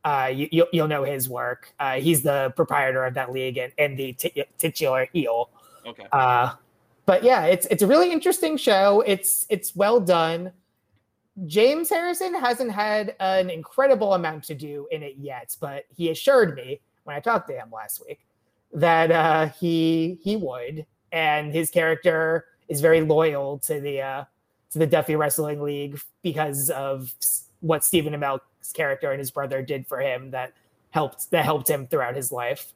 Uh, 0.03 0.31
you, 0.33 0.47
you'll, 0.51 0.67
you'll 0.71 0.87
know 0.87 1.03
his 1.03 1.27
work. 1.27 1.73
Uh, 1.79 1.95
he's 1.95 2.21
the 2.21 2.53
proprietor 2.55 3.03
of 3.05 3.15
that 3.15 3.31
league 3.31 3.57
and, 3.57 3.73
and 3.77 3.97
the 3.97 4.13
ti- 4.13 4.43
titular 4.57 5.07
heel. 5.11 5.49
Okay. 5.85 6.05
Uh, 6.11 6.53
but 7.05 7.23
yeah, 7.23 7.45
it's 7.45 7.65
it's 7.67 7.83
a 7.83 7.87
really 7.87 8.11
interesting 8.11 8.57
show. 8.57 9.01
It's 9.05 9.45
it's 9.49 9.75
well 9.75 9.99
done. 9.99 10.51
James 11.45 11.89
Harrison 11.89 12.33
hasn't 12.33 12.71
had 12.71 13.15
an 13.19 13.49
incredible 13.49 14.13
amount 14.13 14.43
to 14.45 14.55
do 14.55 14.87
in 14.91 15.03
it 15.03 15.15
yet, 15.17 15.55
but 15.59 15.83
he 15.95 16.09
assured 16.09 16.55
me 16.55 16.79
when 17.03 17.15
I 17.15 17.19
talked 17.19 17.47
to 17.49 17.53
him 17.53 17.69
last 17.71 18.01
week 18.07 18.25
that 18.75 19.09
uh, 19.11 19.47
he 19.59 20.19
he 20.21 20.35
would, 20.35 20.85
and 21.11 21.53
his 21.53 21.71
character 21.71 22.45
is 22.67 22.81
very 22.81 23.01
loyal 23.01 23.57
to 23.59 23.79
the 23.79 24.01
uh, 24.01 24.25
to 24.71 24.79
the 24.79 24.87
Duffy 24.87 25.15
Wrestling 25.15 25.61
League 25.61 25.99
because 26.21 26.69
of 26.69 27.13
what 27.61 27.83
Stephen 27.83 28.13
Amell's 28.13 28.41
character 28.73 29.11
and 29.11 29.19
his 29.19 29.31
brother 29.31 29.61
did 29.61 29.87
for 29.87 29.99
him 29.99 30.31
that 30.31 30.53
helped 30.91 31.31
that 31.31 31.45
helped 31.45 31.69
him 31.69 31.87
throughout 31.87 32.15
his 32.15 32.31
life. 32.31 32.73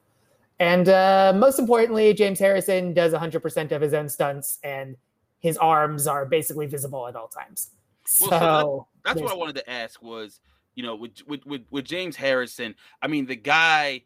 And 0.59 0.89
uh, 0.89 1.33
most 1.35 1.59
importantly, 1.59 2.13
James 2.13 2.39
Harrison 2.39 2.93
does 2.93 3.13
100% 3.13 3.71
of 3.71 3.81
his 3.81 3.93
own 3.93 4.09
stunts, 4.09 4.59
and 4.61 4.97
his 5.39 5.57
arms 5.57 6.05
are 6.05 6.25
basically 6.25 6.65
visible 6.65 7.07
at 7.07 7.15
all 7.15 7.29
times. 7.29 7.69
So, 8.05 8.27
Well, 8.29 8.39
so 8.39 8.87
That's 9.05 9.21
what 9.21 9.31
I 9.31 9.35
wanted 9.35 9.55
to 9.55 9.69
ask 9.69 10.01
was, 10.01 10.41
you 10.75 10.83
know, 10.83 10.95
with 10.95 11.25
with 11.27 11.45
with, 11.45 11.61
with 11.69 11.85
James 11.85 12.15
Harrison. 12.15 12.75
I 13.01 13.07
mean, 13.07 13.25
the 13.25 13.35
guy. 13.35 14.03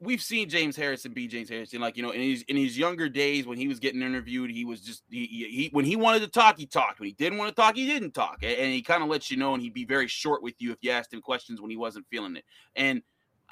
We've 0.00 0.22
seen 0.22 0.48
James 0.48 0.76
Harrison 0.76 1.12
be 1.12 1.26
James 1.26 1.50
Harrison, 1.50 1.80
like 1.80 1.98
you 1.98 2.02
know, 2.02 2.10
in 2.10 2.22
his 2.22 2.42
in 2.48 2.56
his 2.56 2.78
younger 2.78 3.08
days 3.08 3.46
when 3.46 3.58
he 3.58 3.68
was 3.68 3.78
getting 3.78 4.00
interviewed, 4.00 4.50
he 4.50 4.64
was 4.64 4.80
just 4.80 5.02
he, 5.10 5.26
he 5.26 5.44
he- 5.44 5.70
when 5.72 5.84
he 5.84 5.94
wanted 5.94 6.20
to 6.20 6.28
talk, 6.28 6.56
he 6.56 6.64
talked. 6.64 7.00
When 7.00 7.08
he 7.08 7.14
didn't 7.14 7.38
want 7.38 7.54
to 7.54 7.54
talk, 7.54 7.76
he 7.76 7.86
didn't 7.86 8.12
talk, 8.12 8.38
and 8.42 8.72
he 8.72 8.80
kind 8.80 9.02
of 9.02 9.10
lets 9.10 9.30
you 9.30 9.36
know, 9.36 9.52
and 9.52 9.62
he'd 9.62 9.74
be 9.74 9.84
very 9.84 10.08
short 10.08 10.42
with 10.42 10.54
you 10.58 10.72
if 10.72 10.78
you 10.80 10.90
asked 10.90 11.12
him 11.12 11.20
questions 11.20 11.60
when 11.60 11.70
he 11.70 11.76
wasn't 11.76 12.06
feeling 12.08 12.36
it. 12.36 12.44
And 12.76 13.02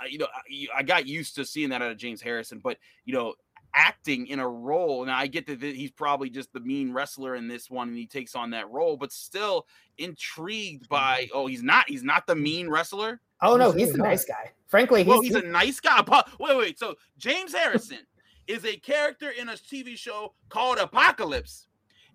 you 0.09 0.17
know, 0.19 0.27
I, 0.35 0.79
I 0.79 0.83
got 0.83 1.07
used 1.07 1.35
to 1.35 1.45
seeing 1.45 1.69
that 1.69 1.83
out 1.83 1.91
of 1.91 1.99
James 1.99 2.23
Harrison, 2.23 2.61
but 2.65 2.79
you 3.05 3.13
know, 3.13 3.35
acting 3.75 4.27
in 4.27 4.39
a 4.39 4.49
role. 4.49 5.03
And 5.03 5.11
I 5.11 5.27
get 5.27 5.47
that 5.47 5.63
he's 5.63 5.91
probably 5.91 6.31
just 6.31 6.53
the 6.53 6.61
mean 6.61 6.93
wrestler 6.93 7.35
in 7.35 7.49
this 7.49 7.71
one, 7.71 7.89
and 7.89 7.97
he 7.97 8.07
takes 8.07 8.35
on 8.35 8.51
that 8.51 8.71
role, 8.71 8.97
but 8.97 9.13
still 9.13 9.67
intrigued 9.99 10.85
mm-hmm. 10.85 10.95
by. 10.95 11.29
Oh, 11.33 11.47
he's 11.47 11.63
not. 11.63 11.89
He's 11.89 12.05
not 12.05 12.27
the 12.27 12.37
mean 12.37 12.69
wrestler. 12.69 13.21
Oh 13.43 13.57
no, 13.57 13.73
He's 13.73 13.91
a 13.95 13.99
nice 13.99 14.25
guy. 14.25 14.51
Frankly, 14.69 15.01
he's, 15.01 15.09
Well, 15.09 15.21
he's 15.21 15.35
a 15.35 15.43
nice 15.43 15.81
guy. 15.81 15.99
Apo- 15.99 16.23
Wait, 16.41 16.57
wait. 16.57 16.79
So 16.79 16.95
James 17.19 17.53
Harrison 17.55 17.99
is 18.47 18.65
a 18.65 18.77
character 18.77 19.31
in 19.31 19.49
a 19.51 19.53
TV 19.53 19.97
show 19.97 20.35
called 20.49 20.79
Apocalypse, 20.79 21.67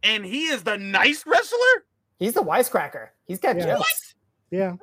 and 0.04 0.26
he 0.26 0.46
is 0.48 0.64
the 0.64 0.78
nice 0.78 1.26
wrestler. 1.28 1.86
he's 2.20 2.34
the 2.34 2.42
wisecracker. 2.42 3.10
He's 3.26 3.40
got 3.40 3.58
Yeah. 3.58 3.76
jokes. 3.76 4.16
Yeah. 4.50 4.76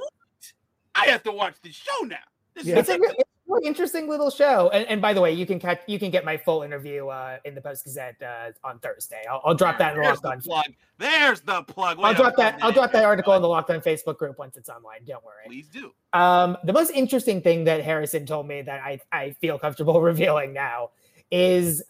I 0.94 1.06
have 1.06 1.22
to 1.24 1.32
watch 1.32 1.56
the 1.62 1.72
show 1.72 2.04
now. 2.04 2.16
This 2.54 2.66
Yeah. 2.66 2.74
is 2.78 2.88
It's 2.88 2.90
a, 2.90 3.02
it's 3.02 3.12
a 3.20 3.33
really 3.46 3.66
interesting 3.66 4.08
little 4.08 4.30
show. 4.30 4.70
And, 4.70 4.86
and 4.88 5.02
by 5.02 5.12
the 5.12 5.20
way, 5.20 5.32
you 5.32 5.46
can 5.46 5.58
catch 5.58 5.80
you 5.86 5.98
can 5.98 6.10
get 6.10 6.24
my 6.24 6.36
full 6.36 6.62
interview 6.62 7.08
uh, 7.08 7.38
in 7.44 7.54
the 7.54 7.60
Post 7.60 7.84
Gazette 7.84 8.16
uh, 8.22 8.50
on 8.66 8.78
Thursday. 8.78 9.22
I'll, 9.30 9.40
I'll 9.44 9.54
drop 9.54 9.78
that 9.78 9.94
in 9.94 10.02
the 10.02 10.08
Locked 10.08 10.22
the 10.22 10.30
On. 10.30 10.40
plug. 10.40 10.66
There's 10.98 11.40
the 11.40 11.62
plug. 11.62 11.98
I'll 12.00 12.14
drop 12.14 12.36
that. 12.36 12.58
I'll 12.62 12.72
drop 12.72 12.92
that 12.92 13.04
article 13.04 13.34
in 13.34 13.42
the 13.42 13.48
Locked 13.48 13.70
On 13.70 13.80
Facebook 13.80 14.18
group 14.18 14.38
once 14.38 14.56
it's 14.56 14.68
online. 14.68 15.04
Don't 15.06 15.24
worry. 15.24 15.44
Please 15.46 15.68
do. 15.68 15.92
Um, 16.12 16.56
the 16.64 16.72
most 16.72 16.90
interesting 16.90 17.40
thing 17.40 17.64
that 17.64 17.82
Harrison 17.82 18.26
told 18.26 18.46
me 18.46 18.62
that 18.62 18.80
I, 18.80 19.00
I 19.12 19.32
feel 19.40 19.58
comfortable 19.58 20.00
revealing 20.00 20.52
now 20.52 20.90
is 21.30 21.82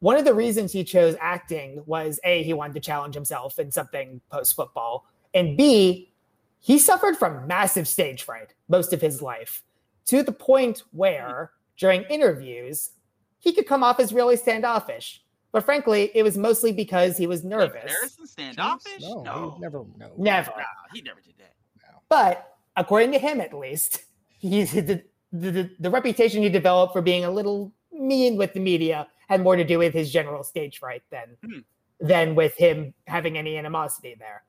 one 0.00 0.16
of 0.16 0.24
the 0.24 0.34
reasons 0.34 0.72
he 0.72 0.84
chose 0.84 1.14
acting 1.20 1.82
was 1.86 2.18
A, 2.24 2.42
he 2.42 2.52
wanted 2.52 2.74
to 2.74 2.80
challenge 2.80 3.14
himself 3.14 3.58
in 3.58 3.70
something 3.70 4.20
post 4.30 4.56
football, 4.56 5.06
and 5.34 5.56
B, 5.56 6.12
he 6.58 6.78
suffered 6.78 7.16
from 7.16 7.46
massive 7.46 7.86
stage 7.86 8.22
fright 8.22 8.54
most 8.68 8.92
of 8.92 9.00
his 9.00 9.22
life 9.22 9.62
to 10.10 10.22
the 10.22 10.32
point 10.32 10.82
where 10.92 11.52
during 11.78 12.02
interviews, 12.10 12.90
he 13.38 13.52
could 13.52 13.66
come 13.66 13.82
off 13.84 14.00
as 14.00 14.12
really 14.12 14.36
standoffish. 14.36 15.22
But 15.52 15.64
frankly, 15.64 16.10
it 16.14 16.22
was 16.22 16.36
mostly 16.36 16.72
because 16.72 17.16
he 17.16 17.26
was 17.26 17.44
nervous. 17.44 17.90
Harrison 17.90 18.26
standoffish? 18.26 19.00
No, 19.00 19.22
no. 19.22 19.52
he 19.56 19.60
never. 19.60 19.78
No. 19.98 20.10
Never. 20.16 20.50
Nah, 20.50 20.64
he 20.92 21.00
never 21.02 21.20
did 21.20 21.34
that. 21.38 21.54
No. 21.82 21.98
But 22.08 22.56
according 22.76 23.12
to 23.12 23.18
him, 23.18 23.40
at 23.40 23.52
least, 23.54 24.02
he's 24.38 24.72
the, 24.72 25.02
the, 25.32 25.50
the, 25.50 25.70
the 25.78 25.90
reputation 25.90 26.42
he 26.42 26.48
developed 26.48 26.92
for 26.92 27.02
being 27.02 27.24
a 27.24 27.30
little 27.30 27.72
mean 27.92 28.36
with 28.36 28.52
the 28.52 28.60
media 28.60 29.06
had 29.28 29.40
more 29.42 29.56
to 29.56 29.64
do 29.64 29.78
with 29.78 29.94
his 29.94 30.12
general 30.12 30.42
stage 30.42 30.78
fright 30.78 31.02
than 31.10 31.36
Hmm. 31.44 31.58
than 32.00 32.34
with 32.34 32.56
him 32.56 32.94
having 33.06 33.38
any 33.38 33.56
animosity 33.56 34.16
there. 34.18 34.42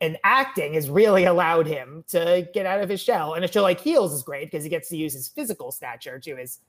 And 0.00 0.16
acting 0.24 0.74
has 0.74 0.88
really 0.88 1.24
allowed 1.24 1.66
him 1.66 2.04
to 2.08 2.48
get 2.54 2.64
out 2.64 2.80
of 2.80 2.88
his 2.88 3.00
shell. 3.02 3.34
And 3.34 3.44
a 3.44 3.52
show 3.52 3.62
like 3.62 3.80
Heels 3.80 4.14
is 4.14 4.22
great 4.22 4.50
because 4.50 4.64
he 4.64 4.70
gets 4.70 4.88
to 4.88 4.96
use 4.96 5.12
his 5.12 5.28
physical 5.28 5.72
stature 5.72 6.18
to 6.18 6.36
his 6.36 6.60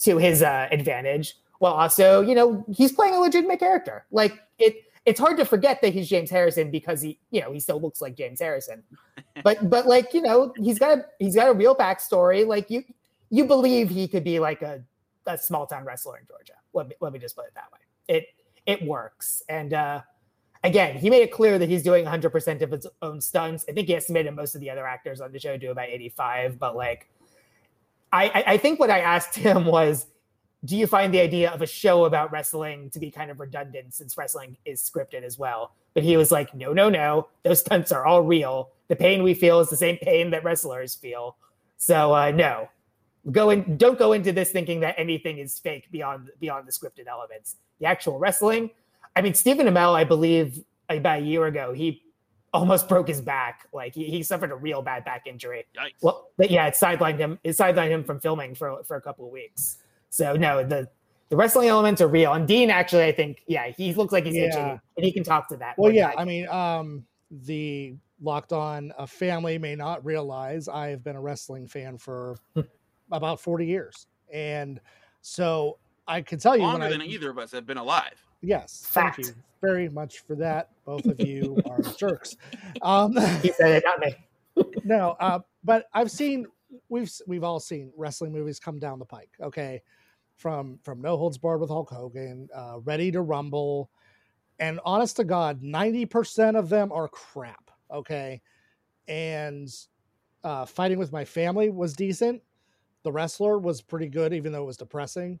to 0.00 0.16
his 0.16 0.42
uh, 0.42 0.68
advantage, 0.70 1.34
while 1.58 1.74
also, 1.74 2.20
you 2.20 2.34
know, 2.34 2.64
he's 2.72 2.92
playing 2.92 3.14
a 3.14 3.18
legitimate 3.20 3.58
character. 3.58 4.06
Like 4.10 4.40
it, 4.58 4.84
it's 5.04 5.18
hard 5.18 5.36
to 5.38 5.44
forget 5.44 5.80
that 5.82 5.92
he's 5.92 6.08
James 6.08 6.30
Harrison 6.30 6.70
because 6.70 7.02
he, 7.02 7.18
you 7.30 7.40
know, 7.40 7.52
he 7.52 7.60
still 7.60 7.80
looks 7.80 8.00
like 8.00 8.16
James 8.16 8.40
Harrison. 8.40 8.82
But 9.44 9.70
but 9.70 9.86
like 9.86 10.14
you 10.14 10.20
know, 10.20 10.52
he's 10.56 10.80
got 10.80 10.98
a 10.98 11.04
he's 11.20 11.36
got 11.36 11.48
a 11.48 11.52
real 11.52 11.72
backstory. 11.72 12.44
Like 12.44 12.68
you 12.70 12.82
you 13.30 13.44
believe 13.44 13.88
he 13.88 14.08
could 14.08 14.24
be 14.24 14.40
like 14.40 14.62
a, 14.62 14.82
a 15.26 15.38
small 15.38 15.64
town 15.64 15.84
wrestler 15.84 16.18
in 16.18 16.26
Georgia. 16.26 16.54
Let 16.72 16.88
me 16.88 16.96
let 17.00 17.12
me 17.12 17.20
just 17.20 17.36
put 17.36 17.46
it 17.46 17.54
that 17.54 17.70
way. 17.72 17.78
It 18.08 18.26
it 18.66 18.82
works. 18.82 19.44
And 19.48 19.74
uh 19.74 20.00
again, 20.64 20.96
he 20.96 21.10
made 21.10 21.22
it 21.22 21.32
clear 21.32 21.58
that 21.58 21.68
he's 21.68 21.82
doing 21.82 22.04
100% 22.04 22.62
of 22.62 22.70
his 22.70 22.86
own 23.02 23.20
stunts. 23.20 23.64
I 23.68 23.72
think 23.72 23.88
he 23.88 23.94
estimated 23.94 24.34
most 24.34 24.54
of 24.54 24.60
the 24.60 24.70
other 24.70 24.86
actors 24.86 25.20
on 25.20 25.32
the 25.32 25.38
show 25.38 25.56
do 25.56 25.70
about 25.70 25.88
85, 25.88 26.58
but 26.58 26.76
like 26.76 27.08
I, 28.12 28.44
I, 28.46 28.56
think 28.56 28.80
what 28.80 28.90
I 28.90 29.00
asked 29.00 29.34
him 29.36 29.66
was, 29.66 30.06
do 30.64 30.76
you 30.76 30.86
find 30.86 31.12
the 31.12 31.20
idea 31.20 31.50
of 31.50 31.62
a 31.62 31.66
show 31.66 32.06
about 32.06 32.32
wrestling 32.32 32.90
to 32.90 32.98
be 32.98 33.10
kind 33.10 33.30
of 33.30 33.38
redundant 33.38 33.94
since 33.94 34.16
wrestling 34.16 34.56
is 34.64 34.80
scripted 34.82 35.22
as 35.22 35.38
well? 35.38 35.72
But 35.94 36.02
he 36.02 36.16
was 36.16 36.32
like, 36.32 36.54
no, 36.54 36.72
no, 36.72 36.88
no. 36.88 37.28
Those 37.42 37.60
stunts 37.60 37.92
are 37.92 38.06
all 38.06 38.22
real. 38.22 38.70
The 38.88 38.96
pain 38.96 39.22
we 39.22 39.34
feel 39.34 39.60
is 39.60 39.68
the 39.68 39.76
same 39.76 39.98
pain 39.98 40.30
that 40.30 40.44
wrestlers 40.44 40.94
feel. 40.94 41.36
So 41.76 42.12
uh, 42.14 42.30
no, 42.32 42.68
go 43.30 43.50
in. 43.50 43.76
Don't 43.76 43.98
go 43.98 44.12
into 44.12 44.32
this 44.32 44.50
thinking 44.50 44.80
that 44.80 44.96
anything 44.98 45.38
is 45.38 45.58
fake 45.58 45.88
beyond 45.92 46.30
beyond 46.40 46.66
the 46.66 46.72
scripted 46.72 47.06
elements. 47.06 47.56
The 47.78 47.86
actual 47.86 48.18
wrestling. 48.18 48.70
I 49.18 49.20
mean, 49.20 49.34
Stephen 49.34 49.66
Amell, 49.66 49.94
I 49.94 50.04
believe 50.04 50.62
about 50.88 51.18
a 51.18 51.22
year 51.22 51.46
ago, 51.46 51.72
he 51.72 52.04
almost 52.52 52.88
broke 52.88 53.08
his 53.08 53.20
back. 53.20 53.66
Like 53.72 53.92
he, 53.92 54.04
he 54.04 54.22
suffered 54.22 54.52
a 54.52 54.54
real 54.54 54.80
bad 54.80 55.04
back 55.04 55.26
injury. 55.26 55.66
Yikes. 55.76 55.94
Well, 56.02 56.30
but 56.36 56.52
yeah, 56.52 56.68
it 56.68 56.74
sidelined 56.74 57.18
him. 57.18 57.36
It 57.42 57.50
sidelined 57.50 57.88
him 57.90 58.04
from 58.04 58.20
filming 58.20 58.54
for 58.54 58.84
for 58.84 58.96
a 58.96 59.00
couple 59.00 59.26
of 59.26 59.32
weeks. 59.32 59.78
So 60.10 60.34
no, 60.34 60.62
the 60.62 60.88
the 61.30 61.36
wrestling 61.36 61.68
elements 61.68 62.00
are 62.00 62.06
real. 62.06 62.32
And 62.32 62.46
Dean 62.46 62.70
actually, 62.70 63.04
I 63.04 63.12
think, 63.12 63.42
yeah, 63.48 63.68
he 63.68 63.92
looks 63.92 64.12
like 64.12 64.24
he's 64.24 64.36
Yeah. 64.36 64.44
itching, 64.44 64.80
and 64.96 65.04
he 65.04 65.10
can 65.10 65.24
talk 65.24 65.48
to 65.48 65.56
that. 65.56 65.76
Well, 65.78 65.92
yeah. 65.92 66.10
than 66.10 66.18
I 66.20 66.24
mean, 66.24 66.48
um, 66.48 67.04
the 67.30 67.96
locked 68.22 68.52
on 68.52 68.92
uh, 68.96 69.04
family 69.04 69.58
may 69.58 69.74
not 69.74 70.04
realize 70.04 70.68
I 70.68 70.90
have 70.90 71.02
been 71.02 71.16
a 71.16 71.20
wrestling 71.20 71.66
fan 71.66 71.98
for 71.98 72.36
about 73.10 73.40
40 73.40 73.66
years. 73.66 74.06
And 74.32 74.80
so 75.22 75.78
I 76.06 76.22
can 76.22 76.38
tell 76.38 76.56
you 76.56 76.62
when 76.62 76.70
Longer 76.70 76.86
I, 76.86 76.90
than 76.90 77.02
either 77.02 77.30
of 77.30 77.38
us 77.38 77.50
have 77.50 77.66
been 77.66 77.78
alive. 77.78 78.27
Yes, 78.42 78.84
Fact. 78.86 79.16
thank 79.16 79.28
you 79.28 79.34
very 79.60 79.88
much 79.88 80.20
for 80.20 80.34
that. 80.36 80.70
Both 80.84 81.06
of 81.06 81.20
you 81.20 81.58
are 81.68 81.80
jerks. 81.98 82.36
Um, 82.82 83.16
he 83.42 83.52
said 83.52 83.72
it, 83.72 83.84
not 83.84 84.00
me. 84.00 84.14
no, 84.84 85.16
uh, 85.20 85.40
but 85.64 85.86
I've 85.92 86.10
seen 86.10 86.46
we've 86.88 87.10
we've 87.26 87.44
all 87.44 87.60
seen 87.60 87.92
wrestling 87.96 88.32
movies 88.32 88.60
come 88.60 88.78
down 88.78 88.98
the 88.98 89.04
pike. 89.04 89.30
Okay, 89.40 89.82
from 90.36 90.78
from 90.82 91.00
No 91.00 91.16
Holds 91.16 91.38
Barred 91.38 91.60
with 91.60 91.70
Hulk 91.70 91.90
Hogan, 91.90 92.48
uh, 92.54 92.78
Ready 92.84 93.10
to 93.12 93.20
Rumble, 93.20 93.90
and 94.58 94.80
honest 94.84 95.16
to 95.16 95.24
God, 95.24 95.62
ninety 95.62 96.06
percent 96.06 96.56
of 96.56 96.68
them 96.68 96.92
are 96.92 97.08
crap. 97.08 97.70
Okay, 97.92 98.40
and 99.06 99.68
uh, 100.44 100.64
Fighting 100.64 100.98
with 100.98 101.12
My 101.12 101.24
Family 101.24 101.70
was 101.70 101.94
decent. 101.94 102.42
The 103.02 103.12
Wrestler 103.12 103.58
was 103.58 103.80
pretty 103.80 104.08
good, 104.08 104.32
even 104.32 104.52
though 104.52 104.62
it 104.62 104.66
was 104.66 104.76
depressing. 104.76 105.38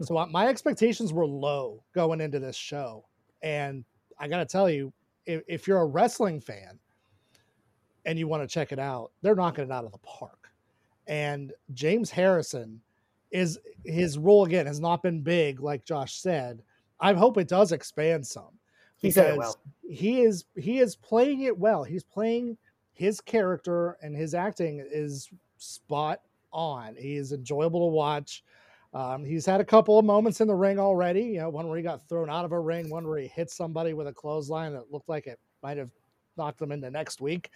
So 0.00 0.26
my 0.30 0.48
expectations 0.48 1.12
were 1.12 1.26
low 1.26 1.82
going 1.94 2.20
into 2.20 2.38
this 2.38 2.56
show, 2.56 3.04
and 3.42 3.84
I 4.18 4.28
got 4.28 4.38
to 4.38 4.46
tell 4.46 4.70
you, 4.70 4.92
if, 5.26 5.42
if 5.46 5.66
you're 5.66 5.80
a 5.80 5.86
wrestling 5.86 6.40
fan 6.40 6.78
and 8.04 8.18
you 8.18 8.28
want 8.28 8.42
to 8.42 8.52
check 8.52 8.72
it 8.72 8.78
out, 8.78 9.10
they're 9.22 9.34
knocking 9.34 9.64
it 9.64 9.70
out 9.70 9.84
of 9.84 9.92
the 9.92 9.98
park. 9.98 10.50
And 11.06 11.52
James 11.72 12.10
Harrison 12.10 12.80
is 13.30 13.58
his 13.84 14.16
role 14.16 14.44
again 14.44 14.66
has 14.66 14.80
not 14.80 15.02
been 15.02 15.20
big, 15.20 15.60
like 15.60 15.84
Josh 15.84 16.14
said. 16.14 16.62
I 17.00 17.12
hope 17.12 17.36
it 17.36 17.48
does 17.48 17.72
expand 17.72 18.26
some. 18.26 18.58
He 18.96 19.10
said 19.10 19.36
well. 19.36 19.58
He 19.86 20.22
is 20.22 20.44
he 20.56 20.78
is 20.78 20.96
playing 20.96 21.42
it 21.42 21.58
well. 21.58 21.84
He's 21.84 22.04
playing 22.04 22.56
his 22.92 23.20
character 23.20 23.98
and 24.02 24.16
his 24.16 24.34
acting 24.34 24.82
is 24.90 25.28
spot 25.58 26.20
on. 26.52 26.94
He 26.96 27.16
is 27.16 27.32
enjoyable 27.32 27.90
to 27.90 27.92
watch. 27.92 28.44
Um, 28.94 29.24
he's 29.24 29.44
had 29.44 29.60
a 29.60 29.64
couple 29.64 29.98
of 29.98 30.04
moments 30.04 30.40
in 30.40 30.46
the 30.46 30.54
ring 30.54 30.78
already. 30.78 31.22
You 31.22 31.40
know, 31.40 31.50
one 31.50 31.66
where 31.68 31.76
he 31.76 31.82
got 31.82 32.08
thrown 32.08 32.30
out 32.30 32.44
of 32.44 32.52
a 32.52 32.60
ring, 32.60 32.88
one 32.88 33.06
where 33.06 33.18
he 33.18 33.26
hit 33.26 33.50
somebody 33.50 33.92
with 33.92 34.06
a 34.06 34.12
clothesline 34.12 34.72
that 34.72 34.92
looked 34.92 35.08
like 35.08 35.26
it 35.26 35.40
might 35.62 35.76
have 35.76 35.90
knocked 36.36 36.60
them 36.60 36.70
into 36.70 36.90
next 36.90 37.20
week. 37.20 37.50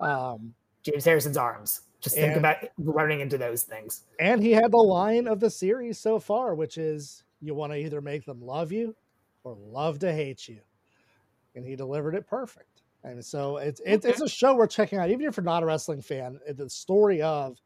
Um, 0.00 0.54
James 0.82 1.04
Harrison's 1.04 1.36
arms. 1.36 1.82
Just 2.00 2.16
think 2.16 2.28
and, 2.28 2.38
about 2.38 2.56
running 2.78 3.20
into 3.20 3.38
those 3.38 3.62
things. 3.62 4.02
And 4.18 4.42
he 4.42 4.50
had 4.50 4.72
the 4.72 4.78
line 4.78 5.28
of 5.28 5.38
the 5.38 5.50
series 5.50 5.98
so 5.98 6.18
far, 6.18 6.54
which 6.54 6.76
is 6.76 7.22
you 7.40 7.54
want 7.54 7.72
to 7.72 7.78
either 7.78 8.00
make 8.00 8.24
them 8.24 8.42
love 8.42 8.72
you 8.72 8.96
or 9.44 9.56
love 9.70 10.00
to 10.00 10.12
hate 10.12 10.48
you. 10.48 10.58
And 11.54 11.64
he 11.64 11.76
delivered 11.76 12.14
it 12.14 12.26
perfect. 12.26 12.82
And 13.04 13.24
so 13.24 13.58
it's 13.58 13.80
it's, 13.84 14.04
okay. 14.04 14.12
it's 14.12 14.20
a 14.20 14.28
show 14.28 14.54
we're 14.54 14.66
checking 14.66 14.98
out. 14.98 15.10
Even 15.10 15.26
if 15.26 15.36
you're 15.36 15.44
not 15.44 15.62
a 15.62 15.66
wrestling 15.66 16.00
fan, 16.00 16.40
the 16.48 16.68
story 16.68 17.20
of 17.20 17.60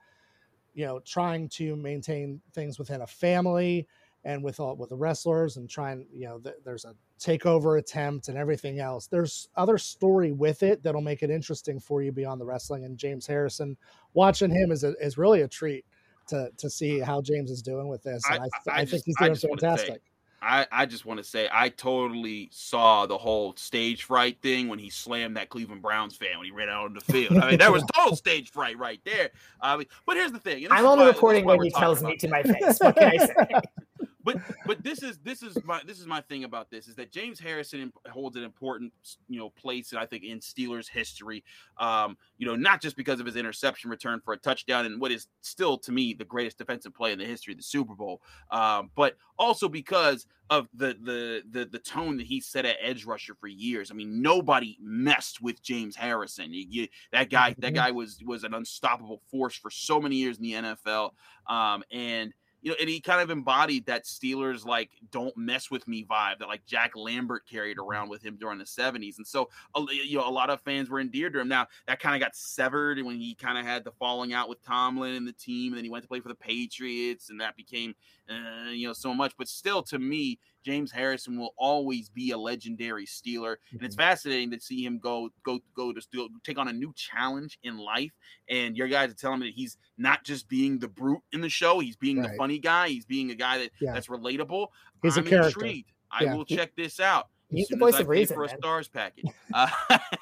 you 0.77 0.85
know 0.85 1.01
trying 1.01 1.49
to 1.49 1.75
maintain 1.75 2.41
things 2.53 2.79
within 2.79 3.01
a 3.01 3.07
family 3.07 3.89
and 4.25 4.45
with 4.45 4.61
all 4.61 4.77
with 4.77 4.91
the 4.91 4.97
wrestlers 4.97 5.57
and 5.57 5.69
trying 5.69 6.07
you 6.13 6.27
know 6.27 6.39
th- 6.39 6.57
there's 6.65 6.85
a 6.85 6.95
takeover 7.19 7.79
attempt 7.79 8.29
and 8.29 8.37
everything 8.37 8.79
else. 8.79 9.07
There's 9.07 9.49
other 9.57 9.79
story 9.79 10.33
with 10.33 10.63
it 10.63 10.83
that'll 10.83 11.01
make 11.01 11.23
it 11.23 11.31
interesting 11.31 11.81
for 11.81 12.03
you 12.03 12.13
beyond 12.13 12.41
the 12.41 12.45
wrestling 12.45 12.85
and 12.85 12.99
james 12.99 13.27
harrison 13.27 13.77
watching 14.13 14.51
him 14.51 14.71
is, 14.71 14.85
a, 14.85 14.93
is 15.01 15.17
really 15.17 15.41
a 15.41 15.49
treat 15.49 15.85
to 16.29 16.51
to 16.59 16.69
see 16.69 16.99
how 16.99 17.23
james 17.23 17.51
is 17.51 17.63
doing 17.63 17.89
with 17.89 18.03
this 18.03 18.23
and 18.31 18.41
i, 18.41 18.45
I, 18.45 18.79
I, 18.79 18.81
I 18.81 18.85
think 18.85 19.05
he's 19.07 19.17
doing 19.17 19.35
fantastic 19.35 20.03
I, 20.47 20.67
I 20.71 20.87
just 20.87 21.05
want 21.05 21.19
to 21.19 21.25
say 21.25 21.49
I 21.53 21.71
totally 21.71 22.49
saw 22.53 23.05
the 23.07 23.19
whole 23.19 23.55
stage 23.57 24.05
fright 24.05 24.41
thing 24.41 24.69
when 24.69 24.79
he 24.79 24.91
slammed 24.91 25.37
that 25.37 25.49
Cleveland 25.49 25.83
Browns 25.83 26.17
fan 26.17 26.39
when 26.39 26.45
he 26.45 26.53
ran 26.53 26.69
out 26.69 26.85
on 26.85 26.95
the 26.95 27.01
field. 27.01 27.37
I 27.39 27.51
mean, 27.51 27.59
that 27.59 27.73
was 27.73 27.83
total 27.95 28.15
stage 28.15 28.51
fright 28.51 28.79
right 28.79 29.01
there. 29.05 29.31
I 29.61 29.77
mean, 29.77 29.87
but 30.07 30.17
here's 30.17 30.31
the 30.31 30.39
thing. 30.39 30.69
I'm 30.71 30.87
only 30.87 31.07
reporting 31.07 31.45
when 31.45 31.61
he 31.61 31.71
tells 31.71 32.03
me 32.03 32.17
to 32.19 32.29
my 32.29 32.45
face. 32.45 32.79
What 32.79 32.97
can 32.97 33.13
I 33.13 33.27
say? 33.27 33.35
but 34.27 34.37
but 34.67 34.83
this 34.83 35.03
is 35.05 35.19
this 35.19 35.43
is 35.43 35.57
my 35.65 35.81
this 35.87 36.01
is 36.01 36.07
my 36.07 36.21
thing 36.21 36.43
about 36.43 36.69
this 36.69 36.89
is 36.89 36.97
that 36.97 37.13
James 37.13 37.39
Harrison 37.39 37.93
holds 38.11 38.37
an 38.37 38.43
important 38.43 38.93
you 39.29 39.39
know 39.39 39.51
place 39.51 39.95
I 39.95 40.05
think 40.05 40.25
in 40.25 40.41
Steelers 40.41 40.89
history. 40.89 41.45
Um, 41.79 42.19
you 42.37 42.47
know, 42.47 42.57
not 42.57 42.83
just 42.83 42.97
because 42.97 43.21
of 43.21 43.27
his 43.27 43.37
interception 43.37 43.89
return 43.89 44.21
for 44.25 44.35
a 44.35 44.37
touchdown 44.37 44.85
and 44.85 45.01
what 45.01 45.13
is 45.13 45.29
still 45.43 45.79
to 45.79 45.93
me 45.93 46.13
the 46.13 46.25
greatest 46.25 46.59
defensive 46.59 46.93
play 46.93 47.13
in 47.13 47.19
the 47.19 47.25
history 47.25 47.53
of 47.53 47.59
the 47.59 47.63
Super 47.63 47.95
Bowl, 47.95 48.21
um, 48.51 48.91
but 48.97 49.17
also 49.39 49.69
because 49.69 50.27
of 50.51 50.69
the 50.75 50.97
the 51.03 51.43
the 51.51 51.65
the 51.67 51.79
tone 51.79 52.17
that 52.17 52.27
he 52.27 52.41
set 52.41 52.65
at 52.65 52.77
edge 52.81 53.05
rusher 53.05 53.35
for 53.35 53.47
years. 53.47 53.91
I 53.91 53.95
mean, 53.95 54.23
nobody 54.23 54.77
messed 54.81 55.41
with 55.41 55.63
James 55.63 55.95
Harrison. 55.95 56.53
You, 56.53 56.67
you, 56.69 56.89
that 57.13 57.31
guy 57.31 57.55
that 57.59 57.69
mm-hmm. 57.69 57.75
guy 57.77 57.91
was 57.93 58.19
was 58.25 58.43
an 58.43 58.55
unstoppable 58.55 59.21
force 59.31 59.55
for 59.55 59.71
so 59.71 60.01
many 60.01 60.17
years 60.17 60.39
in 60.39 60.43
the 60.43 60.53
NFL. 60.53 61.13
Um, 61.49 61.85
and 61.93 62.33
you 62.67 62.73
know, 62.73 62.77
and 62.81 62.89
he 62.89 63.01
kind 63.01 63.21
of 63.21 63.31
embodied 63.31 63.87
that 63.87 64.07
Steelers 64.07 64.67
like 64.67 64.91
"don't 65.13 65.37
mess 65.37 65.71
with 65.71 65.87
me" 65.87 66.05
vibe 66.05 66.41
that 66.41 66.49
like 66.49 66.67
Jack 66.67 66.97
Lambert 66.97 67.47
carried 67.49 67.79
around 67.79 68.09
with 68.09 68.25
him 68.25 68.37
during 68.37 68.59
the 68.59 68.65
'70s, 68.65 69.19
and 69.19 69.27
so 69.27 69.49
you 69.89 70.19
know 70.19 70.29
a 70.29 70.31
lot 70.31 70.51
of 70.51 70.61
fans 70.63 70.91
were 70.91 70.99
endeared 70.99 71.33
to 71.35 71.39
him. 71.39 71.47
Now 71.47 71.69
that 71.87 72.01
kind 72.01 72.17
of 72.17 72.21
got 72.21 72.35
severed 72.35 73.01
when 73.05 73.21
he 73.21 73.37
kind 73.37 73.57
of 73.57 73.65
had 73.65 73.85
the 73.85 73.93
falling 73.93 74.33
out 74.33 74.49
with 74.49 74.61
Tomlin 74.65 75.15
and 75.15 75.29
the 75.29 75.33
team, 75.33 75.73
and 75.73 75.79
then 75.79 75.85
he 75.85 75.91
went 75.91 76.03
to 76.03 76.09
play 76.09 76.19
for 76.19 76.29
the 76.29 76.35
Patriots, 76.35 77.31
and 77.31 77.41
that 77.41 77.57
became 77.57 77.95
uh, 78.29 78.71
you 78.71 78.89
know 78.89 78.93
so 78.93 79.15
much. 79.15 79.35
But 79.39 79.47
still, 79.47 79.81
to 79.85 80.01
me, 80.01 80.41
James 80.67 80.91
Harrison 80.91 81.39
will 81.39 81.55
always 81.57 82.09
be 82.09 82.33
a 82.33 82.37
legendary 82.37 83.07
Steeler, 83.07 83.55
mm-hmm. 83.55 83.77
and 83.77 83.83
it's 83.83 83.95
mm-hmm. 83.95 84.03
fascinating 84.03 84.51
to 84.51 84.59
see 84.59 84.85
him 84.85 84.99
go 84.99 85.31
go 85.45 85.61
go 85.77 85.93
to 85.93 86.01
still 86.01 86.27
take 86.43 86.59
on 86.59 86.67
a 86.67 86.73
new 86.73 86.93
challenge 86.97 87.61
in 87.63 87.79
life. 87.79 88.11
And 88.51 88.77
your 88.77 88.89
guys 88.89 89.13
are 89.13 89.15
telling 89.15 89.39
me 89.39 89.47
that 89.47 89.55
he's 89.55 89.77
not 89.97 90.25
just 90.25 90.49
being 90.49 90.81
the 90.81 90.89
brute 90.89 91.23
in 91.31 91.41
the 91.41 91.49
show; 91.49 91.79
he's 91.79 91.95
being 91.95 92.19
right. 92.19 92.33
the 92.33 92.37
funny 92.37 92.59
guy. 92.59 92.89
He's 92.89 93.05
being 93.05 93.31
a 93.31 93.37
guy 93.37 93.59
that 93.59 93.71
yeah. 93.81 93.93
that's 93.95 94.09
relatable. 94.09 94.67
He's 95.05 95.17
I'm 95.17 95.25
a 95.25 95.31
character. 95.31 95.61
Intrigued. 95.61 95.93
I 96.11 96.25
yeah. 96.25 96.35
will 96.35 96.45
check 96.45 96.75
this 96.75 96.99
out. 96.99 97.29
He's 97.49 97.69
the 97.69 97.77
voice 97.77 98.01
of 98.01 98.09
reason 98.09 98.35
for 98.35 98.43
a 98.45 98.49
Starz 98.49 98.93
package. 98.93 99.27
Uh, 99.55 99.69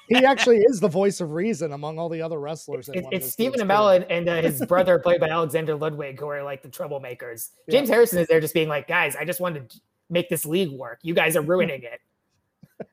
he 0.09 0.25
actually 0.25 0.59
is 0.59 0.79
the 0.79 0.89
voice 1.01 1.21
of 1.21 1.33
reason 1.33 1.73
among 1.73 1.99
all 1.99 2.11
the 2.11 2.21
other 2.21 2.39
wrestlers. 2.39 2.91
It, 2.91 3.07
it's 3.11 3.33
Stephen 3.33 3.59
Amell 3.59 3.97
and, 3.97 4.05
and 4.11 4.29
uh, 4.29 4.43
his 4.43 4.65
brother, 4.67 4.99
played 4.99 5.19
by 5.19 5.29
Alexander 5.29 5.75
Ludwig, 5.75 6.21
who 6.21 6.29
are 6.29 6.43
like 6.43 6.63
the 6.63 6.69
troublemakers. 6.69 7.49
James 7.71 7.89
yeah. 7.89 7.95
Harrison 7.95 8.19
is 8.19 8.29
there 8.29 8.39
just 8.39 8.53
being 8.53 8.69
like, 8.69 8.87
guys, 8.87 9.17
I 9.17 9.25
just 9.25 9.41
wanted 9.41 9.71
to 9.71 9.81
make 10.11 10.29
this 10.29 10.45
league 10.45 10.71
work. 10.71 11.01
You 11.03 11.15
guys 11.15 11.37
are 11.37 11.43
ruining 11.43 11.83
it. 11.83 12.01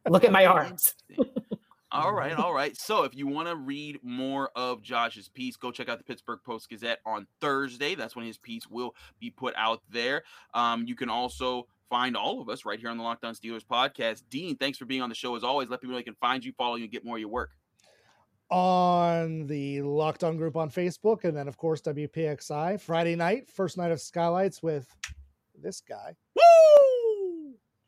Look 0.09 0.23
at 0.23 0.31
my 0.31 0.45
arms. 0.45 0.95
all 1.91 2.13
right, 2.13 2.33
all 2.33 2.53
right. 2.53 2.75
So 2.77 3.03
if 3.03 3.15
you 3.15 3.27
want 3.27 3.47
to 3.47 3.55
read 3.55 3.99
more 4.03 4.51
of 4.55 4.81
Josh's 4.81 5.27
piece, 5.27 5.55
go 5.55 5.71
check 5.71 5.89
out 5.89 5.97
the 5.97 6.03
Pittsburgh 6.03 6.39
Post 6.45 6.69
Gazette 6.69 6.99
on 7.05 7.27
Thursday. 7.39 7.95
That's 7.95 8.15
when 8.15 8.25
his 8.25 8.37
piece 8.37 8.67
will 8.67 8.95
be 9.19 9.29
put 9.29 9.53
out 9.57 9.81
there. 9.89 10.23
Um, 10.53 10.85
you 10.87 10.95
can 10.95 11.09
also 11.09 11.67
find 11.89 12.15
all 12.15 12.41
of 12.41 12.49
us 12.49 12.65
right 12.65 12.79
here 12.79 12.89
on 12.89 12.97
the 12.97 13.03
Locked 13.03 13.25
On 13.25 13.35
Steelers 13.35 13.65
podcast. 13.65 14.23
Dean, 14.29 14.55
thanks 14.55 14.77
for 14.77 14.85
being 14.85 15.01
on 15.01 15.09
the 15.09 15.15
show 15.15 15.35
as 15.35 15.43
always. 15.43 15.69
Let 15.69 15.81
people 15.81 15.91
know 15.91 15.99
they 15.99 16.03
can 16.03 16.15
find 16.15 16.43
you, 16.43 16.53
follow 16.53 16.75
you, 16.75 16.83
and 16.83 16.91
get 16.91 17.03
more 17.03 17.17
of 17.17 17.19
your 17.19 17.29
work. 17.29 17.51
On 18.49 19.47
the 19.47 19.81
Locked 19.81 20.23
On 20.23 20.37
group 20.37 20.57
on 20.57 20.69
Facebook, 20.69 21.23
and 21.23 21.35
then 21.35 21.47
of 21.47 21.57
course 21.57 21.81
WPXI 21.81 22.79
Friday 22.81 23.15
night, 23.15 23.49
first 23.49 23.77
night 23.77 23.91
of 23.91 24.01
Skylights 24.01 24.63
with 24.63 24.87
this 25.61 25.81
guy. 25.81 26.15
Woo! 26.35 26.90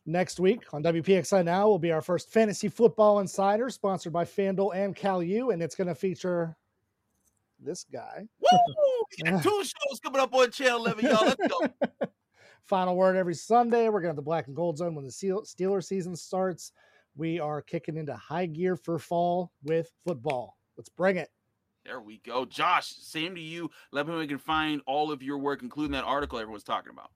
Next 0.06 0.40
week 0.40 0.62
on 0.74 0.84
WPXI 0.84 1.46
Now 1.46 1.68
will 1.68 1.80
be 1.80 1.92
our 1.92 2.02
first 2.02 2.30
fantasy 2.30 2.68
football 2.68 3.20
insider, 3.20 3.70
sponsored 3.70 4.12
by 4.12 4.26
FanDuel 4.26 4.76
and 4.76 4.96
CalU, 4.96 5.54
and 5.54 5.64
it's 5.64 5.76
going 5.76 5.88
to 5.88 5.96
feature 5.96 6.58
this 7.60 7.86
guy. 7.92 8.28
Woo! 8.40 8.60
We 9.18 9.30
got 9.30 9.44
two 9.44 9.64
shows 9.64 10.00
coming 10.00 10.22
up 10.22 10.34
on 10.34 10.50
Channel 10.50 10.86
11, 10.86 11.06
y'all. 11.06 11.26
Let's 11.26 11.48
go. 11.48 11.88
Final 12.64 12.96
word 12.96 13.16
every 13.16 13.36
Sunday. 13.36 13.86
We're 13.86 14.00
going 14.00 14.06
to 14.06 14.10
have 14.10 14.16
the 14.16 14.24
Black 14.24 14.48
and 14.48 14.56
Gold 14.56 14.78
Zone 14.78 14.96
when 14.96 15.06
the 15.06 15.12
Steeler 15.12 15.84
season 15.84 16.16
starts. 16.16 16.72
We 17.16 17.40
are 17.40 17.62
kicking 17.62 17.96
into 17.96 18.16
high 18.16 18.48
gear 18.48 18.76
for 18.76 18.98
fall 18.98 19.52
with 19.62 19.92
football. 20.04 20.58
Let's 20.78 20.90
bring 20.90 21.18
it. 21.18 21.30
There 21.86 22.02
we 22.02 22.22
go. 22.26 22.46
Josh, 22.46 22.88
same 22.88 23.36
to 23.36 23.42
you. 23.42 23.70
Let 23.92 24.08
me 24.08 24.14
know 24.14 24.20
we 24.20 24.28
can 24.28 24.40
find 24.40 24.82
all 24.88 25.12
of 25.12 25.22
your 25.22 25.38
work, 25.38 25.62
including 25.62 25.92
that 25.92 26.06
article 26.06 26.40
everyone's 26.40 26.64
talking 26.64 26.92
about. 26.92 27.12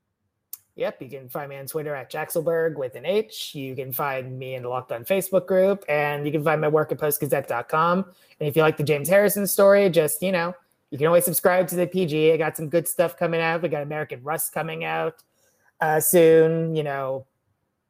Yep, 0.77 1.01
you 1.01 1.09
can 1.09 1.27
find 1.27 1.49
me 1.49 1.57
on 1.57 1.65
Twitter 1.65 1.95
at 1.95 2.11
Jackselberg 2.11 2.77
with 2.77 2.93
an 2.93 3.03
H. 3.03 3.55
You 3.55 3.75
can 3.75 3.91
find 3.91 4.37
me 4.37 4.53
in 4.53 4.61
the 4.61 4.69
Locked 4.69 4.91
On 4.91 5.03
Facebook 5.03 5.47
group, 5.47 5.83
and 5.89 6.23
you 6.23 6.31
can 6.31 6.43
find 6.43 6.61
my 6.61 6.67
work 6.67 6.91
at 6.91 6.99
postgazette.com. 6.99 8.05
And 8.39 8.47
if 8.47 8.55
you 8.55 8.61
like 8.61 8.77
the 8.77 8.83
James 8.83 9.09
Harrison 9.09 9.47
story, 9.47 9.89
just, 9.89 10.21
you 10.21 10.31
know, 10.31 10.53
you 10.91 10.99
can 10.99 11.07
always 11.07 11.25
subscribe 11.25 11.67
to 11.69 11.75
the 11.75 11.87
PG. 11.87 12.31
I 12.31 12.37
got 12.37 12.55
some 12.55 12.69
good 12.69 12.87
stuff 12.87 13.17
coming 13.17 13.41
out. 13.41 13.63
We 13.63 13.69
got 13.69 13.81
American 13.81 14.21
Rust 14.23 14.53
coming 14.53 14.83
out 14.85 15.23
uh, 15.81 15.99
soon. 15.99 16.75
You 16.75 16.83
know, 16.83 17.25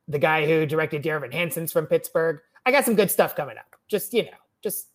the 0.08 0.18
guy 0.18 0.46
who 0.46 0.66
directed 0.66 1.02
Dear 1.02 1.18
Evan 1.18 1.32
Hansen's 1.34 1.74
from 1.74 1.88
Pittsburgh. 1.88 2.40
I 2.66 2.72
got 2.72 2.86
some 2.86 2.96
good 2.96 3.12
stuff 3.12 3.36
coming 3.36 3.58
up. 3.58 3.76
Just, 3.90 4.14
you 4.14 4.24
know, 4.24 4.38
just 4.64 4.88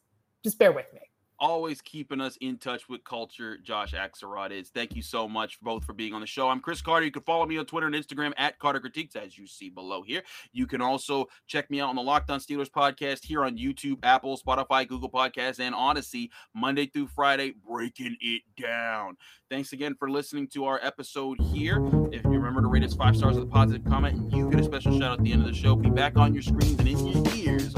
just 0.42 0.58
bear 0.58 0.72
with 0.72 0.86
me 0.94 1.00
always 1.42 1.82
keeping 1.82 2.20
us 2.20 2.38
in 2.40 2.56
touch 2.56 2.88
with 2.88 3.02
culture. 3.02 3.58
Josh 3.58 3.92
Axelrod 3.92 4.52
is. 4.52 4.68
Thank 4.68 4.94
you 4.94 5.02
so 5.02 5.28
much 5.28 5.60
both 5.60 5.84
for 5.84 5.92
being 5.92 6.14
on 6.14 6.20
the 6.20 6.26
show. 6.26 6.48
I'm 6.48 6.60
Chris 6.60 6.80
Carter. 6.80 7.04
You 7.04 7.10
can 7.10 7.22
follow 7.22 7.44
me 7.44 7.58
on 7.58 7.66
Twitter 7.66 7.88
and 7.88 7.96
Instagram 7.96 8.32
at 8.38 8.60
Carter 8.60 8.78
Critiques, 8.78 9.16
as 9.16 9.36
you 9.36 9.48
see 9.48 9.68
below 9.68 10.02
here. 10.02 10.22
You 10.52 10.68
can 10.68 10.80
also 10.80 11.26
check 11.48 11.68
me 11.68 11.80
out 11.80 11.88
on 11.88 11.96
the 11.96 12.02
Locked 12.02 12.30
On 12.30 12.38
Steelers 12.38 12.70
podcast 12.70 13.24
here 13.24 13.44
on 13.44 13.58
YouTube, 13.58 13.98
Apple, 14.04 14.38
Spotify, 14.38 14.86
Google 14.86 15.10
Podcasts, 15.10 15.58
and 15.58 15.74
Audacy, 15.74 16.28
Monday 16.54 16.86
through 16.86 17.08
Friday, 17.08 17.54
breaking 17.68 18.16
it 18.20 18.42
down. 18.56 19.16
Thanks 19.50 19.72
again 19.72 19.96
for 19.98 20.08
listening 20.08 20.46
to 20.48 20.64
our 20.66 20.78
episode 20.80 21.40
here. 21.40 21.78
If 22.12 22.22
you 22.22 22.30
remember 22.30 22.62
to 22.62 22.68
rate 22.68 22.84
us 22.84 22.94
five 22.94 23.16
stars 23.16 23.34
with 23.34 23.48
a 23.48 23.50
positive 23.50 23.84
comment, 23.84 24.32
you 24.32 24.48
get 24.48 24.60
a 24.60 24.64
special 24.64 24.92
shout 24.92 25.10
out 25.10 25.18
at 25.18 25.24
the 25.24 25.32
end 25.32 25.42
of 25.42 25.48
the 25.48 25.54
show. 25.54 25.74
Be 25.74 25.90
back 25.90 26.16
on 26.16 26.32
your 26.32 26.42
screens 26.42 26.78
and 26.78 26.88
in 26.88 27.06
your 27.08 27.34
ears 27.34 27.74